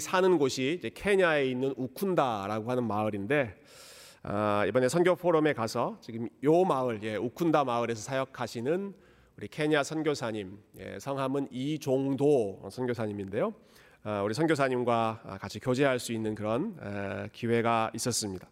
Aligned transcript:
사는 0.00 0.38
곳이 0.38 0.80
케냐에 0.92 1.46
있는 1.46 1.72
우쿤다라고 1.76 2.66
하는 2.66 2.82
마을인데 2.82 3.54
아, 4.24 4.64
이번에 4.66 4.88
선교 4.88 5.14
포럼에 5.14 5.52
가서 5.52 5.98
지금 6.00 6.28
요 6.42 6.64
마을, 6.64 6.98
예, 7.04 7.16
우쿤다 7.16 7.64
마을에서 7.64 8.02
사역하시는 8.02 8.92
우리 9.36 9.46
케냐 9.46 9.84
선교사님, 9.84 10.58
예, 10.80 10.98
성함은 10.98 11.46
이종도 11.52 12.70
선교사님인데요. 12.72 13.54
아, 14.02 14.22
우리 14.22 14.34
선교사님과 14.34 15.38
같이 15.40 15.60
교제할 15.60 16.00
수 16.00 16.12
있는 16.12 16.34
그런 16.34 16.76
에, 16.82 17.28
기회가 17.32 17.92
있었습니다. 17.94 18.50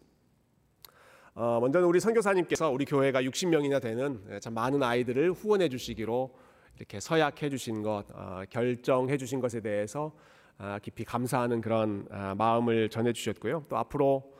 어, 1.35 1.59
먼저는 1.59 1.85
우리 1.85 1.99
선교사님께서 1.99 2.69
우리 2.69 2.85
교회가 2.85 3.21
60명이나 3.21 3.81
되는 3.81 4.39
참 4.39 4.53
많은 4.53 4.81
아이들을 4.81 5.33
후원해 5.33 5.67
주시기로 5.67 6.33
이렇게 6.77 7.01
서약해 7.01 7.49
주신 7.49 7.81
것, 7.81 8.05
어, 8.13 8.43
결정해 8.49 9.17
주신 9.17 9.41
것에 9.41 9.59
대해서 9.59 10.13
아, 10.15 10.32
깊이 10.81 11.03
감사하는 11.03 11.61
그런 11.61 12.07
아, 12.11 12.35
마음을 12.35 12.89
전해 12.89 13.13
주셨고요. 13.13 13.65
또 13.69 13.77
앞으로 13.77 14.33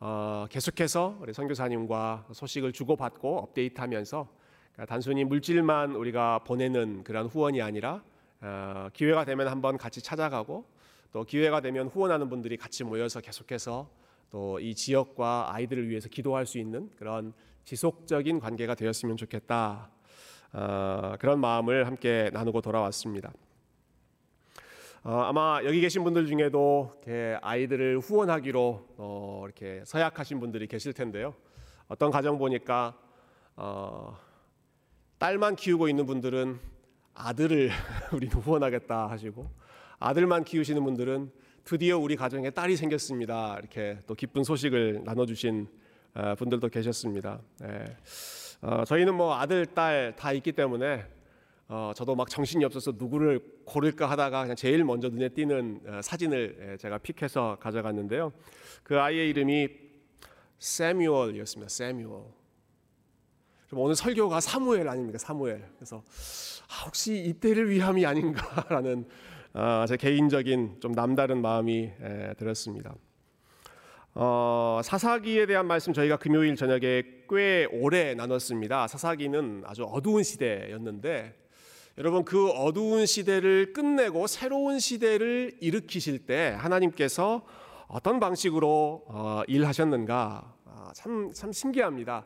어, 0.00 0.46
계속해서 0.50 1.18
우리 1.20 1.32
선교사님과 1.32 2.26
소식을 2.32 2.72
주고받고 2.72 3.38
업데이트하면서 3.38 4.28
그러니까 4.72 4.86
단순히 4.86 5.24
물질만 5.24 5.94
우리가 5.94 6.40
보내는 6.40 7.04
그런 7.04 7.26
후원이 7.26 7.62
아니라 7.62 8.02
어, 8.40 8.88
기회가 8.92 9.24
되면 9.24 9.48
한번 9.48 9.76
같이 9.76 10.02
찾아가고 10.02 10.64
또 11.12 11.24
기회가 11.24 11.60
되면 11.60 11.88
후원하는 11.88 12.28
분들이 12.28 12.56
같이 12.56 12.84
모여서 12.84 13.20
계속해서 13.20 13.88
또 14.30 14.58
이 14.60 14.74
지역과 14.74 15.54
아이들을 15.54 15.88
위해서 15.88 16.08
기도할 16.08 16.46
수 16.46 16.58
있는 16.58 16.90
그런 16.96 17.32
지속적인 17.64 18.40
관계가 18.40 18.74
되었으면 18.74 19.16
좋겠다. 19.16 19.90
어, 20.52 21.14
그런 21.18 21.40
마음을 21.40 21.86
함께 21.86 22.30
나누고 22.32 22.60
돌아왔습니다. 22.60 23.32
어, 25.04 25.20
아마 25.20 25.60
여기 25.64 25.80
계신 25.80 26.02
분들 26.02 26.26
중에도 26.26 26.90
아이들을 27.40 28.00
후원하기로 28.00 28.86
어, 28.96 29.42
이렇게 29.44 29.82
서약하신 29.84 30.40
분들이 30.40 30.66
계실 30.66 30.92
텐데요. 30.92 31.34
어떤 31.86 32.10
가정 32.10 32.36
보니까 32.36 32.98
어, 33.54 34.18
딸만 35.18 35.56
키우고 35.56 35.88
있는 35.88 36.04
분들은 36.04 36.58
아들을 37.14 37.70
우리는 38.12 38.34
후원하겠다 38.34 39.08
하시고 39.08 39.50
아들만 40.00 40.44
키우시는 40.44 40.82
분들은 40.84 41.30
드디어 41.64 41.98
우리 41.98 42.16
가정에 42.16 42.50
딸이 42.50 42.76
생겼습니다. 42.76 43.56
이렇게 43.58 43.98
또 44.06 44.14
기쁜 44.14 44.42
소식을 44.42 45.02
나눠주신 45.04 45.68
어, 46.14 46.34
분들도 46.36 46.68
계셨습니다. 46.68 47.40
네. 47.60 47.84
어, 48.62 48.84
저희는 48.84 49.14
뭐 49.14 49.36
아들, 49.36 49.64
딸 49.64 50.14
다 50.16 50.32
있기 50.32 50.52
때문에 50.52 51.04
어, 51.70 51.92
저도 51.94 52.14
막 52.14 52.30
정신이 52.30 52.64
없어서 52.64 52.94
누구를 52.96 53.40
고를까 53.66 54.08
하다가 54.08 54.40
그냥 54.42 54.56
제일 54.56 54.84
먼저 54.84 55.10
눈에 55.10 55.28
띄는 55.28 55.80
어, 55.86 56.00
사진을 56.02 56.72
예, 56.72 56.76
제가 56.78 56.96
픽해서 56.96 57.58
가져갔는데요. 57.60 58.32
그 58.82 58.98
아이의 58.98 59.28
이름이 59.28 59.68
세뮤얼이었습니다. 60.58 61.68
세뮤얼. 61.68 62.24
오늘 63.72 63.94
설교가 63.94 64.40
사무엘 64.40 64.88
아닙니까? 64.88 65.18
사무엘. 65.18 65.62
그래서 65.76 66.02
아, 66.70 66.86
혹시 66.86 67.22
이때를 67.26 67.68
위함이 67.68 68.06
아닌가라는 68.06 69.06
어, 69.52 69.84
제 69.86 69.98
개인적인 69.98 70.78
좀 70.80 70.92
남다른 70.92 71.42
마음이 71.42 71.92
에, 72.00 72.34
들었습니다. 72.38 72.94
어, 74.14 74.80
사사기에 74.82 75.44
대한 75.44 75.66
말씀 75.66 75.92
저희가 75.92 76.16
금요일 76.16 76.56
저녁에 76.56 77.02
꽤 77.28 77.66
오래 77.70 78.14
나눴습니다. 78.14 78.88
사사기는 78.88 79.64
아주 79.66 79.84
어두운 79.84 80.22
시대였는데 80.22 81.47
여러분 81.98 82.24
그 82.24 82.48
어두운 82.50 83.06
시대를 83.06 83.72
끝내고 83.72 84.28
새로운 84.28 84.78
시대를 84.78 85.56
일으키실 85.60 86.26
때 86.26 86.54
하나님께서 86.56 87.44
어떤 87.88 88.20
방식으로 88.20 89.02
어, 89.08 89.42
일하셨는가 89.48 90.54
아, 90.64 90.92
참, 90.94 91.32
참 91.32 91.50
신기합니다. 91.50 92.24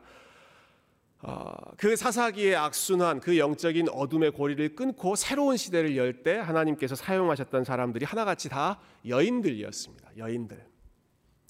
어, 1.23 1.55
그 1.79 1.97
사사기의 1.97 2.55
악순환, 2.55 3.21
그 3.21 3.39
영적인 3.39 3.89
어둠의 3.89 4.33
고리를 4.33 4.75
끊고 4.75 5.17
새로운 5.17 5.57
시대를 5.57 5.97
열 5.97 6.23
때 6.23 6.37
하나님께서 6.37 6.95
사용하셨던 6.95 7.65
사람들이 7.65 8.05
하나같이 8.05 8.51
다 8.51 8.79
여인들이었습니다. 9.09 10.19
여인들. 10.19 10.67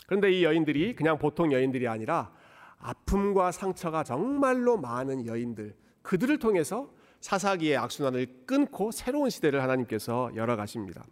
그런데 0.07 0.31
이 0.31 0.45
여인들이 0.45 0.95
그냥 0.95 1.19
보통 1.19 1.51
여인들이 1.51 1.89
아니라 1.89 2.33
아픔과 2.79 3.51
상처가 3.51 4.05
정말로 4.05 4.77
많은 4.77 5.27
여인들, 5.27 5.75
그들을 6.03 6.39
통해서 6.39 6.89
사사기의 7.23 7.77
악순환을 7.77 8.45
끊고 8.47 8.91
새로운 8.91 9.31
시대를 9.31 9.63
하나님께서 9.63 10.33
열어가십니다. 10.35 11.07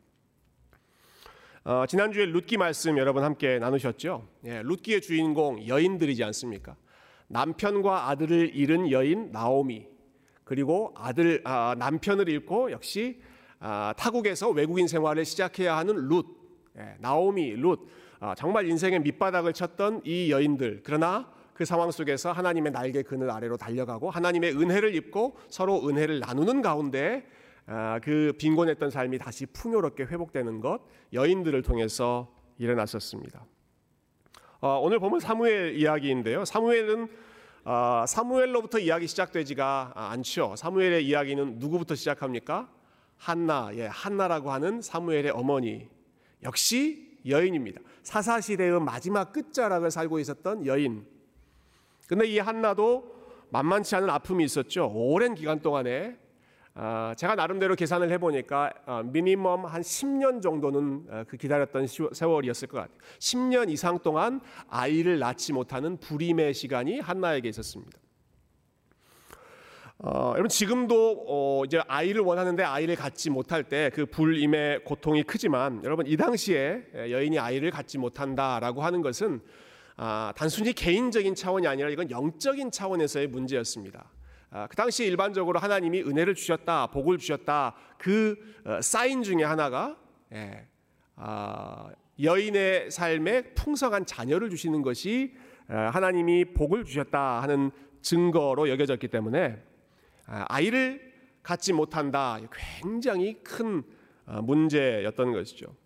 어, 1.64 1.84
지난주에 1.86 2.26
룻기 2.26 2.56
말씀 2.56 2.98
여러분 2.98 3.22
함께 3.22 3.58
나누셨죠? 3.58 4.28
예, 4.44 4.62
룻기의 4.62 5.02
주인공 5.02 5.66
여인들이지 5.66 6.24
않습니까? 6.24 6.74
남편과 7.28 8.08
아들을 8.08 8.56
잃은 8.56 8.90
여인 8.90 9.30
나오미 9.30 9.86
그리고 10.42 10.92
아들 10.96 11.42
아, 11.44 11.76
남편을 11.78 12.28
잃고 12.28 12.72
역시 12.72 13.22
아, 13.60 13.94
타국에서 13.96 14.50
외국인 14.50 14.88
생활을 14.88 15.24
시작해야 15.24 15.76
하는 15.76 15.94
룻 16.08 16.26
예, 16.76 16.96
나오미 16.98 17.52
룻 17.52 17.86
아, 18.18 18.34
정말 18.34 18.66
인생의 18.66 19.00
밑바닥을 19.02 19.52
쳤던 19.52 20.00
이 20.04 20.32
여인들 20.32 20.80
그러나 20.82 21.30
그 21.60 21.66
상황 21.66 21.90
속에서 21.90 22.32
하나님의 22.32 22.72
날개 22.72 23.02
그늘 23.02 23.30
아래로 23.30 23.58
달려가고 23.58 24.08
하나님의 24.08 24.56
은혜를 24.56 24.94
입고 24.94 25.36
서로 25.50 25.86
은혜를 25.86 26.20
나누는 26.20 26.62
가운데 26.62 27.26
아, 27.66 28.00
그 28.02 28.32
빈곤했던 28.38 28.88
삶이 28.88 29.18
다시 29.18 29.44
풍요롭게 29.44 30.04
회복되는 30.04 30.62
것 30.62 30.80
여인들을 31.12 31.60
통해서 31.60 32.34
일어났었습니다. 32.56 33.44
어, 34.62 34.80
오늘 34.80 35.00
보면 35.00 35.20
사무엘 35.20 35.76
이야기인데요. 35.76 36.46
사무엘은 36.46 37.08
어, 37.66 38.04
사무엘로부터 38.08 38.78
이야기 38.78 39.06
시작되지가 39.06 39.92
않죠. 39.94 40.54
사무엘의 40.56 41.06
이야기는 41.06 41.58
누구부터 41.58 41.94
시작합니까? 41.94 42.70
한나, 43.18 43.68
예, 43.74 43.84
한나라고 43.84 44.50
하는 44.50 44.80
사무엘의 44.80 45.32
어머니. 45.32 45.90
역시 46.42 47.18
여인입니다. 47.28 47.82
사사 48.02 48.40
시대의 48.40 48.80
마지막 48.80 49.34
끝자락을 49.34 49.90
살고 49.90 50.20
있었던 50.20 50.64
여인. 50.64 51.19
근데 52.10 52.26
이 52.26 52.40
한나도 52.40 53.04
만만치 53.50 53.94
않은 53.94 54.10
아픔이 54.10 54.42
있었죠. 54.42 54.90
오랜 54.92 55.36
기간 55.36 55.60
동안에 55.60 56.16
아, 56.74 57.14
제가 57.16 57.36
나름대로 57.36 57.76
계산을 57.76 58.10
해보니까 58.10 58.72
어, 58.84 59.02
미니멈 59.04 59.64
한 59.64 59.80
10년 59.80 60.42
정도는 60.42 61.06
어, 61.08 61.24
그 61.28 61.36
기다렸던 61.36 61.86
세월이었을 61.86 62.66
것 62.66 62.78
같아요. 62.78 62.98
10년 63.20 63.70
이상 63.70 64.00
동안 64.00 64.40
아이를 64.68 65.20
낳지 65.20 65.52
못하는 65.52 65.98
불임의 65.98 66.52
시간이 66.52 66.98
한나에게 66.98 67.48
있었습니다. 67.48 67.96
어, 69.98 70.30
여러분 70.32 70.48
지금도 70.48 71.26
어, 71.28 71.62
이제 71.64 71.80
아이를 71.86 72.22
원하는데 72.22 72.60
아이를 72.64 72.96
갖지 72.96 73.30
못할 73.30 73.62
때 73.62 73.88
그 73.94 74.06
불임의 74.06 74.82
고통이 74.82 75.22
크지만 75.22 75.84
여러분 75.84 76.08
이 76.08 76.16
당시에 76.16 76.86
여인이 76.92 77.38
아이를 77.38 77.70
갖지 77.70 77.98
못한다라고 77.98 78.82
하는 78.82 79.00
것은 79.00 79.40
아, 80.02 80.32
단순히 80.34 80.72
개인적인 80.72 81.34
차원이 81.34 81.66
아니라 81.66 81.90
이건 81.90 82.10
영적인 82.10 82.70
차원에서의 82.70 83.26
문제였습니다. 83.26 84.10
아, 84.48 84.66
그 84.66 84.74
당시 84.74 85.04
일반적으로 85.04 85.58
하나님이 85.58 86.00
은혜를 86.00 86.34
주셨다, 86.34 86.86
복을 86.86 87.18
주셨다 87.18 87.76
그 87.98 88.34
어, 88.64 88.80
사인 88.80 89.22
중에 89.22 89.44
하나가 89.44 89.98
예, 90.32 90.66
아, 91.16 91.90
여인의 92.18 92.90
삶에 92.90 93.52
풍성한 93.52 94.06
자녀를 94.06 94.48
주시는 94.48 94.80
것이 94.80 95.34
어, 95.68 95.74
하나님이 95.92 96.54
복을 96.54 96.86
주셨다 96.86 97.42
하는 97.42 97.70
증거로 98.00 98.70
여겨졌기 98.70 99.08
때문에 99.08 99.62
아, 100.24 100.46
아이를 100.48 101.12
갖지 101.42 101.74
못한다 101.74 102.40
굉장히 102.80 103.42
큰 103.42 103.82
어, 104.24 104.40
문제였던 104.40 105.34
것이죠. 105.34 105.76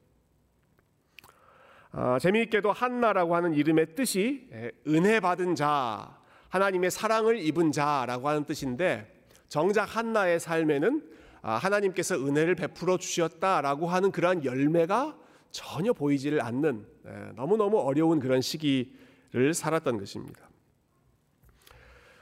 어, 1.96 2.18
재미있게도 2.18 2.72
한나라고 2.72 3.36
하는 3.36 3.54
이름의 3.54 3.94
뜻이 3.94 4.48
예, 4.52 4.72
은혜 4.88 5.20
받은 5.20 5.54
자, 5.54 6.18
하나님의 6.48 6.90
사랑을 6.90 7.38
입은 7.38 7.70
자라고 7.70 8.28
하는 8.28 8.44
뜻인데 8.44 9.24
정작 9.48 9.84
한나의 9.96 10.40
삶에는 10.40 11.08
아, 11.42 11.54
하나님께서 11.54 12.16
은혜를 12.16 12.56
베풀어 12.56 12.96
주셨다라고 12.96 13.86
하는 13.86 14.10
그러한 14.10 14.44
열매가 14.44 15.16
전혀 15.52 15.92
보이지를 15.92 16.42
않는 16.42 16.84
예, 17.06 17.32
너무너무 17.36 17.78
어려운 17.78 18.18
그런 18.18 18.40
시기를 18.40 19.54
살았던 19.54 19.98
것입니다. 19.98 20.48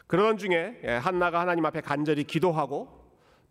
그런 0.06 0.36
중에 0.36 0.82
예, 0.84 0.90
한나가 0.90 1.40
하나님 1.40 1.64
앞에 1.64 1.80
간절히 1.80 2.24
기도하고 2.24 3.01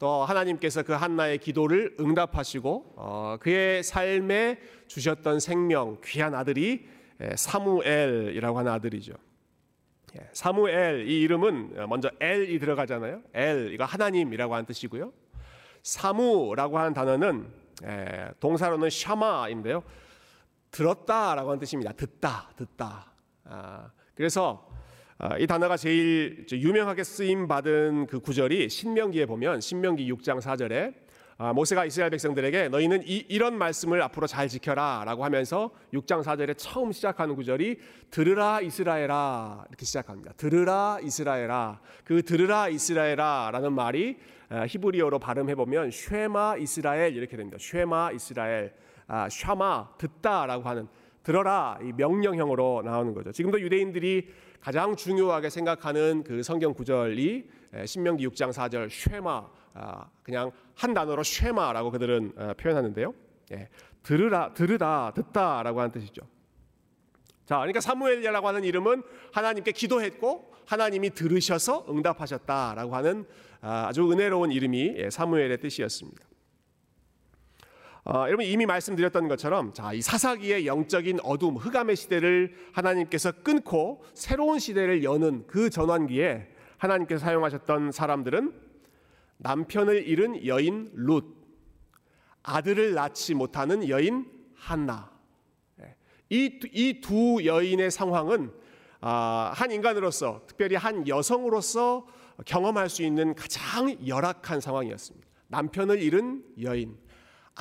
또 0.02 0.26
하나님께서 0.26 0.82
그 0.82 0.94
한나의 0.94 1.38
기도를 1.38 1.96
응답하시고 2.00 2.94
어, 2.96 3.38
그의 3.40 3.84
삶에 3.84 4.60
주셨던 4.88 5.40
생명 5.40 6.00
귀한 6.04 6.34
아들이 6.34 6.88
사무엘이라고 7.36 8.58
하는 8.58 8.72
아들이죠. 8.72 9.14
예, 10.16 10.28
사무엘 10.34 11.08
이 11.08 11.22
이름은 11.22 11.88
먼저 11.88 12.10
엘이 12.20 12.58
들어가잖아요. 12.58 13.22
엘 13.36 13.72
이거 13.72 13.86
하나님이라고 13.86 14.56
하는 14.56 14.66
뜻이고요. 14.66 15.14
사무라고 15.84 16.80
하는 16.80 16.96
단어는 16.96 17.48
예, 17.84 18.32
동사로는 18.40 18.90
샤마인데요. 18.90 19.84
들었다라고 20.72 21.52
하는 21.52 21.60
뜻입니다. 21.60 21.92
듣다, 21.92 22.50
듣다. 22.56 23.12
아, 23.44 23.92
그래서 24.16 24.68
아, 24.68 24.71
이 25.38 25.46
단어가 25.46 25.78
제일 25.78 26.48
유명하게 26.52 27.04
쓰임 27.04 27.48
받은 27.48 28.08
그 28.08 28.20
구절이 28.20 28.70
신명기에 28.70 29.28
보면 29.28 29.62
신명기 29.62 30.12
6장 30.12 30.42
4절에 30.42 30.96
아, 31.38 31.54
모세가 31.54 31.86
이스라엘 31.86 32.10
백성들에게 32.10 32.70
너희는 32.70 33.02
이, 33.06 33.38
런 33.38 33.58
말씀을 33.58 34.02
앞으로 34.04 34.26
잘 34.28 34.48
지켜라라고 34.48 35.24
하면서 35.24 35.72
6장 35.94 36.24
4절에 36.24 36.56
처음 36.58 36.92
시작하는 36.92 37.36
구절이 37.36 37.78
들으라 38.10 38.62
이스라엘아 38.62 39.66
이렇게 39.70 39.86
시작합니다. 39.86 40.34
들으라 40.34 40.98
이스라엘아 41.04 41.80
그 42.04 42.24
들으라 42.24 42.70
이스라엘아라는 42.70 43.74
말이 43.74 44.18
아, 44.50 44.66
히브리어로 44.68 45.20
발음해 45.20 45.54
보면 45.54 45.92
쉐마 45.92 46.58
이스라엘 46.58 47.16
이렇게 47.16 47.38
됩니다. 47.38 47.58
쉐마 47.60 48.12
이스라엘 48.14 48.74
아, 49.08 49.28
샤마 49.30 49.90
듣다라고 49.98 50.64
하는 50.64 50.88
들어라 51.24 51.78
이 51.84 51.92
명령형으로 51.96 52.82
나오는 52.84 53.14
거죠. 53.14 53.32
지금도 53.32 53.62
유대인들이 53.62 54.28
가장 54.62 54.96
중요하게 54.96 55.50
생각하는 55.50 56.24
그 56.24 56.44
성경 56.44 56.74
구절이 56.74 57.50
신명기 57.86 58.28
6장 58.28 58.54
4절 58.54 58.90
쉐마 58.90 59.48
아, 59.74 60.10
그냥 60.24 60.52
한 60.76 60.94
단어로 60.94 61.24
쉐마라고 61.24 61.92
그들은 61.92 62.34
어, 62.36 62.54
표현하는데요. 62.58 63.14
예, 63.54 63.70
들으라, 64.04 64.54
들으다, 64.54 65.12
듣다라고 65.16 65.80
하는 65.80 65.92
뜻이죠. 65.92 66.22
자, 67.46 67.58
그러니까 67.58 67.82
사무엘이라고 67.82 68.48
하는 68.48 68.64
이름은 68.64 69.04
하나님께 69.34 69.72
기도했고 69.72 70.54
하나님이 70.66 71.12
들으셔서 71.12 71.86
응답하셨다라고 71.90 72.96
하는 72.96 73.26
아, 73.62 73.88
아주 73.88 74.12
은혜로운 74.12 74.52
이름이 74.52 74.96
예, 74.98 75.10
사무엘의 75.10 75.60
뜻이었습니다. 75.60 76.31
어, 78.04 78.24
여러분 78.26 78.46
이미 78.46 78.66
말씀드렸던 78.66 79.28
것처럼 79.28 79.74
자, 79.74 79.94
이 79.94 80.02
사사기의 80.02 80.66
영적인 80.66 81.20
어둠, 81.24 81.56
흑암의 81.56 81.96
시대를 81.96 82.56
하나님께서 82.72 83.32
끊고 83.32 84.04
새로운 84.14 84.58
시대를 84.58 85.04
여는 85.04 85.46
그 85.46 85.70
전환기에 85.70 86.50
하나님께서 86.78 87.24
사용하셨던 87.24 87.92
사람들은 87.92 88.54
남편을 89.38 90.08
잃은 90.08 90.48
여인 90.48 90.92
룻, 90.94 91.26
아들을 92.44 92.96
낳지 92.96 93.36
못하는 93.36 93.88
여인 93.88 94.26
한나. 94.56 95.12
예. 95.82 95.96
이이 96.30 97.02
두 97.02 97.46
여인의 97.46 97.92
상황은 97.92 98.52
아, 99.00 99.52
한 99.54 99.72
인간으로서 99.72 100.42
특별히 100.48 100.76
한 100.76 101.08
여성으로서 101.08 102.08
경험할 102.46 102.90
수 102.90 103.04
있는 103.04 103.36
가장 103.36 103.96
열악한 104.08 104.60
상황이었습니다. 104.60 105.28
남편을 105.48 106.02
잃은 106.02 106.44
여인, 106.62 106.98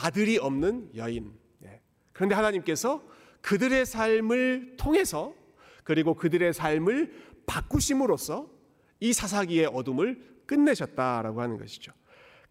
아들이 0.02 0.38
없는 0.38 0.91
여인. 0.97 1.32
예. 1.64 1.81
그런데 2.12 2.35
하나님께서 2.35 3.02
그들의 3.41 3.87
삶을 3.87 4.76
통해서 4.76 5.35
그리고 5.85 6.14
그들의 6.14 6.52
삶을 6.52 7.12
바꾸심으로써 7.47 8.49
이 9.00 9.12
사사기의 9.12 9.67
어둠을 9.67 10.23
끝내셨다라고 10.47 11.41
하는 11.41 11.58
것이죠. 11.58 11.93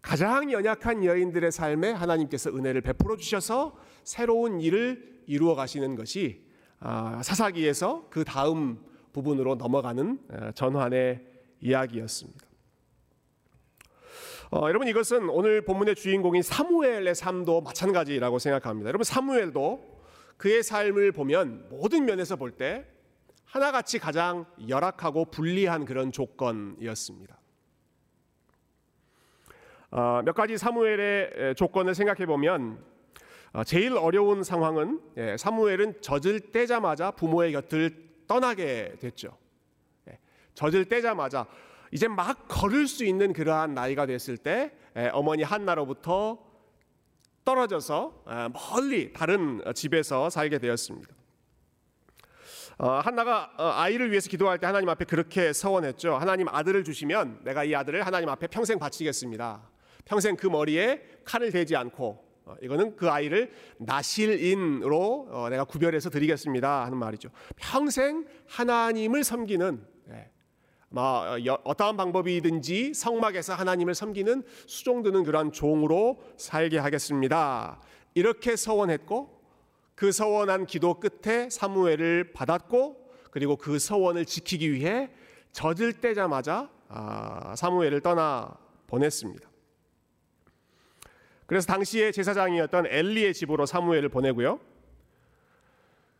가장 0.02 0.50
연약한 0.50 1.04
여인들의 1.04 1.52
삶에 1.52 1.92
하나님께서 1.92 2.50
은혜를 2.50 2.80
베풀어 2.80 3.16
주셔서 3.16 3.76
새로운 4.02 4.60
일을 4.60 5.22
이루어 5.26 5.54
가시는 5.54 5.94
것이 5.94 6.44
아, 6.80 7.22
사사기에서 7.22 8.08
그 8.08 8.24
다음 8.24 8.82
부분으로 9.12 9.56
넘어가는 9.56 10.18
어, 10.30 10.50
전환의 10.54 11.26
이야기였습니다. 11.60 12.49
어, 14.52 14.62
여러분 14.66 14.88
이것은 14.88 15.28
오늘 15.28 15.60
본문의 15.64 15.94
주인공인 15.94 16.42
사무엘의 16.42 17.14
삶도 17.14 17.60
마찬가지라고 17.60 18.40
생각합니다. 18.40 18.88
여러분 18.88 19.04
사무엘도 19.04 20.00
그의 20.36 20.64
삶을 20.64 21.12
보면 21.12 21.68
모든 21.70 22.04
면에서 22.04 22.34
볼 22.34 22.50
때 22.56 22.84
하나같이 23.44 24.00
가장 24.00 24.46
열악하고 24.68 25.26
불리한 25.26 25.84
그런 25.84 26.10
조건이었습니다. 26.10 27.38
어, 29.92 30.22
몇 30.24 30.32
가지 30.34 30.58
사무엘의 30.58 31.54
조건을 31.54 31.94
생각해 31.94 32.26
보면 32.26 32.84
어, 33.52 33.62
제일 33.62 33.92
어려운 33.92 34.42
상황은 34.42 35.00
예, 35.16 35.36
사무엘은 35.36 36.00
젖을 36.00 36.50
떼자마자 36.50 37.12
부모의 37.12 37.52
곁을 37.52 38.10
떠나게 38.26 38.96
됐죠. 39.00 39.36
예, 40.08 40.18
젖을 40.54 40.86
떼자마자 40.86 41.46
이제 41.90 42.08
막 42.08 42.46
걸을 42.48 42.86
수 42.86 43.04
있는 43.04 43.32
그러한 43.32 43.74
나이가 43.74 44.06
됐을 44.06 44.36
때 44.36 44.72
예, 44.96 45.10
어머니 45.12 45.42
한나로부터 45.42 46.38
떨어져서 47.44 48.24
멀리 48.52 49.12
다른 49.12 49.62
집에서 49.74 50.30
살게 50.30 50.58
되었습니다. 50.58 51.14
어, 52.78 52.92
한나가 52.92 53.52
아이를 53.58 54.10
위해서 54.10 54.28
기도할 54.30 54.58
때 54.58 54.66
하나님 54.66 54.88
앞에 54.88 55.04
그렇게 55.04 55.52
서원했죠. 55.52 56.14
하나님 56.14 56.48
아들을 56.48 56.82
주시면 56.82 57.40
내가 57.44 57.64
이 57.64 57.74
아들을 57.74 58.06
하나님 58.06 58.28
앞에 58.30 58.46
평생 58.46 58.78
바치겠습니다. 58.78 59.68
평생 60.06 60.34
그 60.34 60.46
머리에 60.46 61.02
칼을 61.24 61.50
대지 61.50 61.76
않고 61.76 62.24
어, 62.46 62.56
이거는 62.62 62.96
그 62.96 63.10
아이를 63.10 63.52
나실인으로 63.78 65.28
어, 65.30 65.48
내가 65.50 65.64
구별해서 65.64 66.08
드리겠습니다 66.08 66.84
하는 66.84 66.96
말이죠. 66.96 67.28
평생 67.56 68.26
하나님을 68.48 69.24
섬기는 69.24 69.86
예, 70.08 70.12
뭐 70.12 70.24
어떠한 70.94 71.96
방법이든지 71.96 72.94
성막에서 72.94 73.54
하나님을 73.54 73.94
섬기는 73.94 74.42
수종드는 74.66 75.22
그러한 75.24 75.52
종으로 75.52 76.20
살게 76.36 76.78
하겠습니다. 76.78 77.80
이렇게 78.14 78.56
서원했고 78.56 79.40
그 79.94 80.12
서원한 80.12 80.66
기도 80.66 80.98
끝에 80.98 81.48
사무엘을 81.48 82.32
받았고 82.32 83.10
그리고 83.30 83.56
그 83.56 83.78
서원을 83.78 84.24
지키기 84.24 84.72
위해 84.72 85.10
젖을 85.52 86.00
떼자마자 86.00 86.70
아, 86.88 87.54
사무엘을 87.56 88.00
떠나 88.00 88.56
보냈습니다. 88.88 89.48
그래서 91.46 91.66
당시의 91.66 92.12
제사장이었던 92.12 92.86
엘리의 92.86 93.34
집으로 93.34 93.66
사무엘을 93.66 94.08
보내고요. 94.08 94.58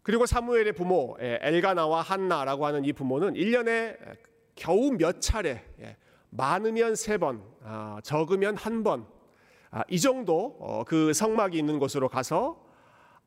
그리고 0.02 0.26
사무엘의 0.26 0.72
부모 0.72 1.16
예, 1.20 1.38
엘가나와 1.42 2.02
한나라고 2.02 2.66
하는 2.66 2.84
이 2.84 2.92
부모는 2.92 3.34
1년에 3.34 3.96
겨우 4.60 4.92
몇 4.92 5.22
차례 5.22 5.64
예, 5.80 5.96
많으면 6.28 6.94
세 6.94 7.16
번, 7.16 7.42
아, 7.64 7.98
적으면 8.04 8.56
한 8.56 8.84
번, 8.84 9.06
아, 9.70 9.82
이 9.88 9.98
정도 9.98 10.58
어, 10.60 10.84
그 10.86 11.14
성막이 11.14 11.58
있는 11.58 11.78
곳으로 11.78 12.10
가서 12.10 12.62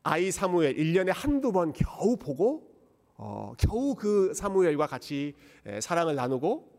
아이 0.04 0.30
사무엘 0.30 0.76
1년에 0.76 1.10
한두 1.12 1.50
번 1.50 1.72
겨우 1.72 2.16
보고 2.16 2.70
어, 3.16 3.52
겨우 3.58 3.96
그 3.96 4.32
사무엘과 4.32 4.86
같이 4.86 5.34
예, 5.66 5.80
사랑을 5.80 6.14
나누고 6.14 6.72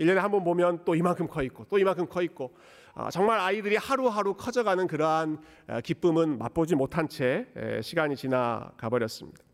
1년에 0.00 0.16
한 0.16 0.32
번 0.32 0.42
보면 0.42 0.84
또 0.84 0.96
이만큼 0.96 1.28
커 1.28 1.40
있고 1.44 1.64
또 1.66 1.78
이만큼 1.78 2.08
커 2.08 2.22
있고 2.22 2.56
아, 2.94 3.08
정말 3.12 3.38
아이들이 3.38 3.76
하루하루 3.76 4.34
커져가는 4.34 4.84
그러한 4.88 5.38
기쁨은 5.84 6.38
맛보지 6.38 6.74
못한 6.74 7.08
채 7.08 7.46
시간이 7.82 8.16
지나가 8.16 8.88
버렸습니다. 8.90 9.44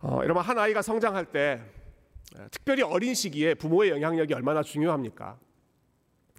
어, 0.00 0.20
여러분 0.22 0.42
한 0.42 0.58
아이가 0.58 0.82
성장할 0.82 1.26
때 1.26 1.60
특별히 2.50 2.82
어린 2.82 3.14
시기에 3.14 3.54
부모의 3.54 3.90
영향력이 3.90 4.34
얼마나 4.34 4.62
중요합니까? 4.62 5.38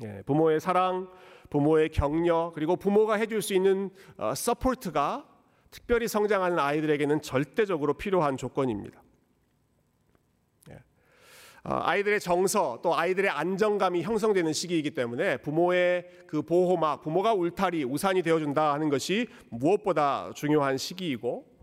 예, 0.04 0.22
부모의 0.26 0.60
사랑, 0.60 1.10
부모의 1.50 1.90
격려, 1.90 2.52
그리고 2.54 2.76
부모가 2.76 3.16
해줄 3.16 3.42
수 3.42 3.54
있는 3.54 3.90
어, 4.18 4.36
support가 4.36 5.28
특별히 5.72 6.08
성장하는 6.08 6.60
아이들에게는 6.60 7.22
절대적으로 7.22 7.96
필요한 7.96 8.38
조건입니다. 8.38 9.02
어, 11.64 11.82
아이들의 11.82 12.22
정서 12.22 12.80
또 12.82 12.96
아이들의 12.96 13.30
안정감이 13.30 14.02
형성되는 14.02 14.54
시기이기 14.54 14.92
때문에 14.92 15.36
부모의 15.38 16.08
그 16.26 16.42
보호막, 16.42 17.02
부모가 17.02 17.34
울타리, 17.34 17.84
우산이 17.84 18.22
되어준다 18.22 18.72
하는 18.72 18.88
것이 18.88 19.28
무엇보다 19.50 20.32
중요한 20.34 20.78
시기이고 20.78 21.46
어, 21.46 21.57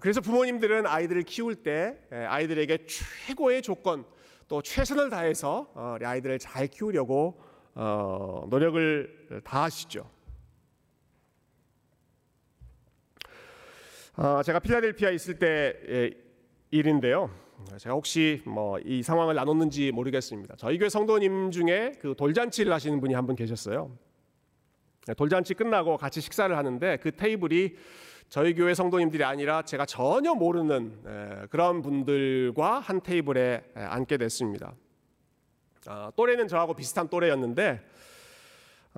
그래서 0.00 0.20
부모님들은 0.20 0.86
아이들을 0.86 1.22
키울 1.24 1.56
때 1.56 1.98
아이들에게 2.10 2.86
최고의 2.86 3.60
조건 3.62 4.04
또 4.48 4.62
최선을 4.62 5.10
다해서 5.10 5.70
어, 5.74 5.96
아이들을 6.02 6.38
잘 6.38 6.66
키우려고 6.68 7.38
노력을 8.48 9.42
다하시죠. 9.44 10.08
제가 14.44 14.58
필라델피아 14.60 15.10
있을 15.10 15.38
때 15.38 16.12
일인데요. 16.70 17.30
제가 17.78 17.94
혹시 17.94 18.42
뭐 18.46 18.78
이 18.84 19.02
상황을 19.02 19.34
나눴는지 19.34 19.92
모르겠습니다. 19.92 20.54
저희 20.56 20.78
교회 20.78 20.88
성도님 20.88 21.50
중에 21.50 21.92
그 22.00 22.14
돌잔치를 22.16 22.72
하시는 22.72 23.00
분이 23.00 23.12
한 23.14 23.26
분 23.26 23.36
계셨어요. 23.36 23.96
네, 25.06 25.14
돌잔치 25.14 25.52
끝나고 25.54 25.96
같이 25.98 26.20
식사를 26.20 26.56
하는데 26.56 26.96
그 26.98 27.10
테이블이 27.12 27.74
저희 28.28 28.54
교회 28.54 28.74
성도님들이 28.74 29.22
아니라 29.24 29.62
제가 29.62 29.86
전혀 29.86 30.34
모르는 30.34 31.48
그런 31.50 31.82
분들과 31.82 32.80
한 32.80 33.00
테이블에 33.00 33.62
앉게 33.74 34.16
됐습니다. 34.16 34.74
아, 35.86 36.10
또래는 36.16 36.48
저하고 36.48 36.74
비슷한 36.74 37.08
또래였는데 37.08 37.80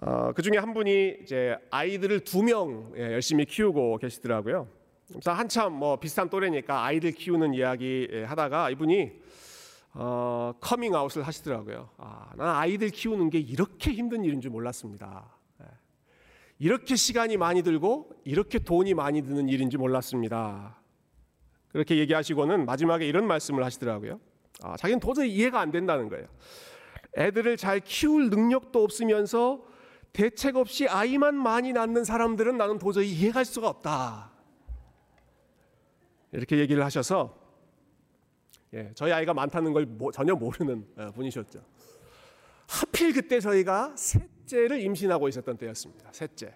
어, 0.03 0.33
그 0.35 0.43
중에 0.43 0.59
한 0.59 0.75
분이 0.75 1.19
이제 1.23 1.57
아이들을 1.71 2.21
두명 2.21 2.93
예, 2.97 3.13
열심히 3.13 3.45
키우고 3.45 3.97
계시더라고요. 3.97 4.69
그래서 5.09 5.33
한참 5.33 5.73
뭐 5.73 5.99
비슷한 5.99 6.29
또래니까 6.29 6.85
아이들 6.85 7.13
키우는 7.13 7.55
이야기 7.55 8.07
예, 8.13 8.25
하다가 8.25 8.71
이분이 8.71 9.11
어, 9.95 10.53
커밍아웃을 10.61 11.23
하시더라고요. 11.23 11.89
아, 11.97 12.31
난 12.37 12.49
아이들 12.51 12.91
키우는 12.91 13.31
게 13.31 13.39
이렇게 13.39 13.93
힘든 13.93 14.23
일인 14.23 14.41
줄 14.41 14.51
몰랐습니다. 14.51 15.36
예. 16.61 16.65
이렇게 16.65 16.97
시간이 16.97 17.37
많이 17.37 17.63
들고 17.63 18.11
이렇게 18.25 18.59
돈이 18.59 18.95
많이 18.95 19.23
드는 19.23 19.49
일인지 19.49 19.77
몰랐습니다. 19.77 20.81
그렇게 21.69 21.99
얘기하시고는 21.99 22.65
마지막에 22.65 23.07
이런 23.07 23.27
말씀을 23.27 23.65
하시더라고요. 23.65 24.21
아, 24.63 24.77
자기는 24.77 25.01
도저히 25.01 25.33
이해가 25.35 25.61
안 25.61 25.71
된다는 25.71 26.09
거예요. 26.09 26.27
애들을 27.17 27.57
잘 27.57 27.81
키울 27.81 28.31
능력도 28.31 28.83
없으면서 28.83 29.65
대책 30.13 30.57
없이 30.57 30.89
아이만 30.89 31.35
많이 31.35 31.73
낳는 31.73 32.05
사람들은 32.05 32.57
나는 32.57 32.79
도저히 32.79 33.11
이해할 33.11 33.45
수가 33.45 33.69
없다. 33.69 34.33
이렇게 36.33 36.59
얘기를 36.59 36.85
하셔서 36.85 37.39
예, 38.75 38.91
저희 38.95 39.13
아이가 39.13 39.33
많다는 39.33 39.73
걸 39.73 39.87
모, 39.87 40.11
전혀 40.11 40.35
모르는 40.35 40.87
어, 40.97 41.11
분이셨죠. 41.13 41.63
하필 42.67 43.13
그때 43.13 43.41
저희가 43.41 43.95
셋 43.97 44.36
째를 44.47 44.81
임신하고 44.81 45.29
있었던 45.29 45.57
때였습니다. 45.57 46.11
셋째. 46.13 46.55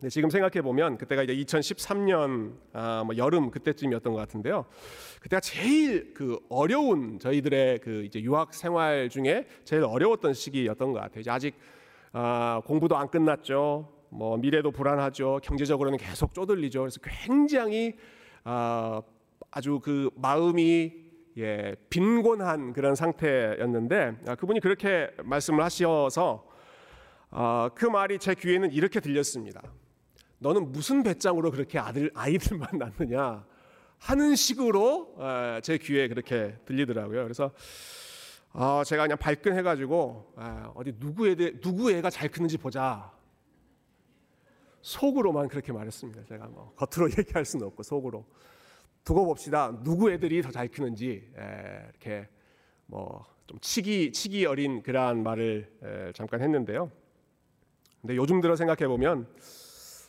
근데 0.00 0.08
지금 0.08 0.30
생각해 0.30 0.62
보면 0.62 0.96
그때가 0.96 1.22
이제 1.22 1.34
2013년 1.36 2.54
아, 2.72 3.02
뭐 3.04 3.16
여름 3.16 3.50
그때쯤이었던 3.50 4.12
것 4.12 4.18
같은데요. 4.18 4.64
그때가 5.20 5.40
제일 5.40 6.14
그 6.14 6.38
어려운 6.48 7.18
저희들의 7.18 7.80
그 7.80 8.04
이제 8.04 8.20
유학 8.22 8.54
생활 8.54 9.10
중에 9.10 9.46
제일 9.64 9.84
어려웠던 9.84 10.32
시기였던 10.32 10.92
것 10.92 11.00
같아요. 11.00 11.22
아직 11.28 11.54
아, 12.12 12.62
공부도 12.64 12.96
안 12.96 13.08
끝났죠. 13.08 13.92
뭐 14.08 14.36
미래도 14.38 14.70
불안하죠. 14.70 15.40
경제적으로는 15.42 15.98
계속 15.98 16.32
쪼들리죠. 16.32 16.80
그래서 16.80 16.98
굉장히 17.02 17.94
아, 18.44 19.02
아주 19.50 19.80
그 19.80 20.10
마음이 20.16 21.10
예, 21.38 21.76
빈곤한 21.90 22.72
그런 22.72 22.94
상태였는데 22.94 24.16
아, 24.26 24.34
그분이 24.34 24.60
그렇게 24.60 25.10
말씀을 25.22 25.62
하셔서 25.62 26.49
아, 27.30 27.70
그 27.74 27.86
말이 27.86 28.18
제 28.18 28.34
귀에는 28.34 28.72
이렇게 28.72 29.00
들렸습니다. 29.00 29.62
너는 30.38 30.72
무슨 30.72 31.02
배짱으로 31.02 31.50
그렇게 31.50 31.78
아들 31.78 32.10
아이들만 32.14 32.70
낳느냐 32.78 33.44
하는 33.98 34.34
식으로 34.34 35.16
에, 35.20 35.60
제 35.60 35.78
귀에 35.78 36.08
그렇게 36.08 36.56
들리더라고요. 36.64 37.22
그래서 37.22 37.52
어, 38.52 38.82
제가 38.84 39.04
그냥 39.04 39.18
발끈해가지고 39.18 40.34
에, 40.38 40.42
어디 40.74 40.98
누구 40.98 41.28
애들 41.28 41.60
누구 41.60 41.92
애가 41.92 42.10
잘 42.10 42.28
크는지 42.28 42.56
보자. 42.58 43.12
속으로만 44.82 45.48
그렇게 45.48 45.72
말했습니다. 45.72 46.24
제가 46.24 46.46
뭐 46.46 46.72
겉으로 46.76 47.10
얘기할 47.18 47.44
수는 47.44 47.66
없고 47.66 47.82
속으로 47.82 48.24
두고 49.04 49.26
봅시다. 49.26 49.78
누구 49.84 50.10
애들이 50.10 50.40
더 50.42 50.50
잘 50.50 50.68
크는지 50.68 51.30
에, 51.36 51.88
이렇게 51.90 52.28
뭐 52.86 53.26
좀 53.50 53.58
치기 53.60 54.12
치기 54.12 54.46
어린 54.46 54.80
그러한 54.80 55.24
말을 55.24 55.68
에, 55.82 56.12
잠깐 56.12 56.40
했는데요. 56.40 56.90
근데 58.00 58.16
요즘 58.16 58.40
들어 58.40 58.56
생각해 58.56 58.88
보면 58.88 59.26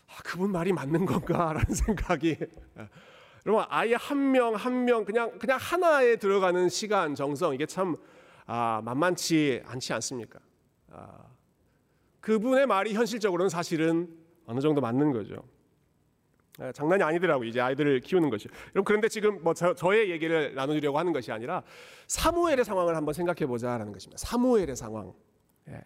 아, 0.08 0.22
그분 0.24 0.52
말이 0.52 0.72
맞는 0.74 1.06
건가라는 1.06 1.66
생각이 1.76 2.38
여러분 3.46 3.66
아예 3.70 3.96
한 3.96 4.32
명 4.32 4.56
한 4.56 4.86
명 4.86 5.04
그냥 5.06 5.38
그냥 5.40 5.58
하나에 5.60 6.16
들어가는 6.18 6.70
시간 6.70 7.16
정성 7.16 7.54
이게 7.54 7.66
참 7.66 7.96
아, 8.46 8.82
만만치 8.84 9.64
않지 9.66 9.94
않습니까? 9.94 10.40
아, 10.92 11.26
그분의 12.22 12.68
말이 12.68 12.94
현실적으로는 12.94 13.50
사실은 13.50 14.08
어느 14.46 14.60
정도 14.60 14.82
맞는 14.82 15.12
거죠. 15.12 15.44
아, 16.60 16.72
장난이 16.72 17.02
아니더라고 17.04 17.44
이제 17.46 17.60
아이들을 17.62 18.02
키우는 18.02 18.30
것이. 18.30 18.48
여러분 18.76 18.84
그런데 18.84 19.08
지금 19.08 19.42
뭐 19.44 19.54
저, 19.54 19.74
저의 19.74 20.12
얘기를 20.12 20.54
나누려고 20.54 21.00
하는 21.00 21.14
것이 21.14 21.32
아니라 21.32 21.64
사무엘의 22.08 22.64
상황을 22.66 22.96
한번 22.96 23.14
생각해 23.14 23.48
보자라는 23.48 23.92
것입니다. 23.94 24.18
사무엘의 24.18 24.76
상황. 24.76 25.14
예. 25.70 25.82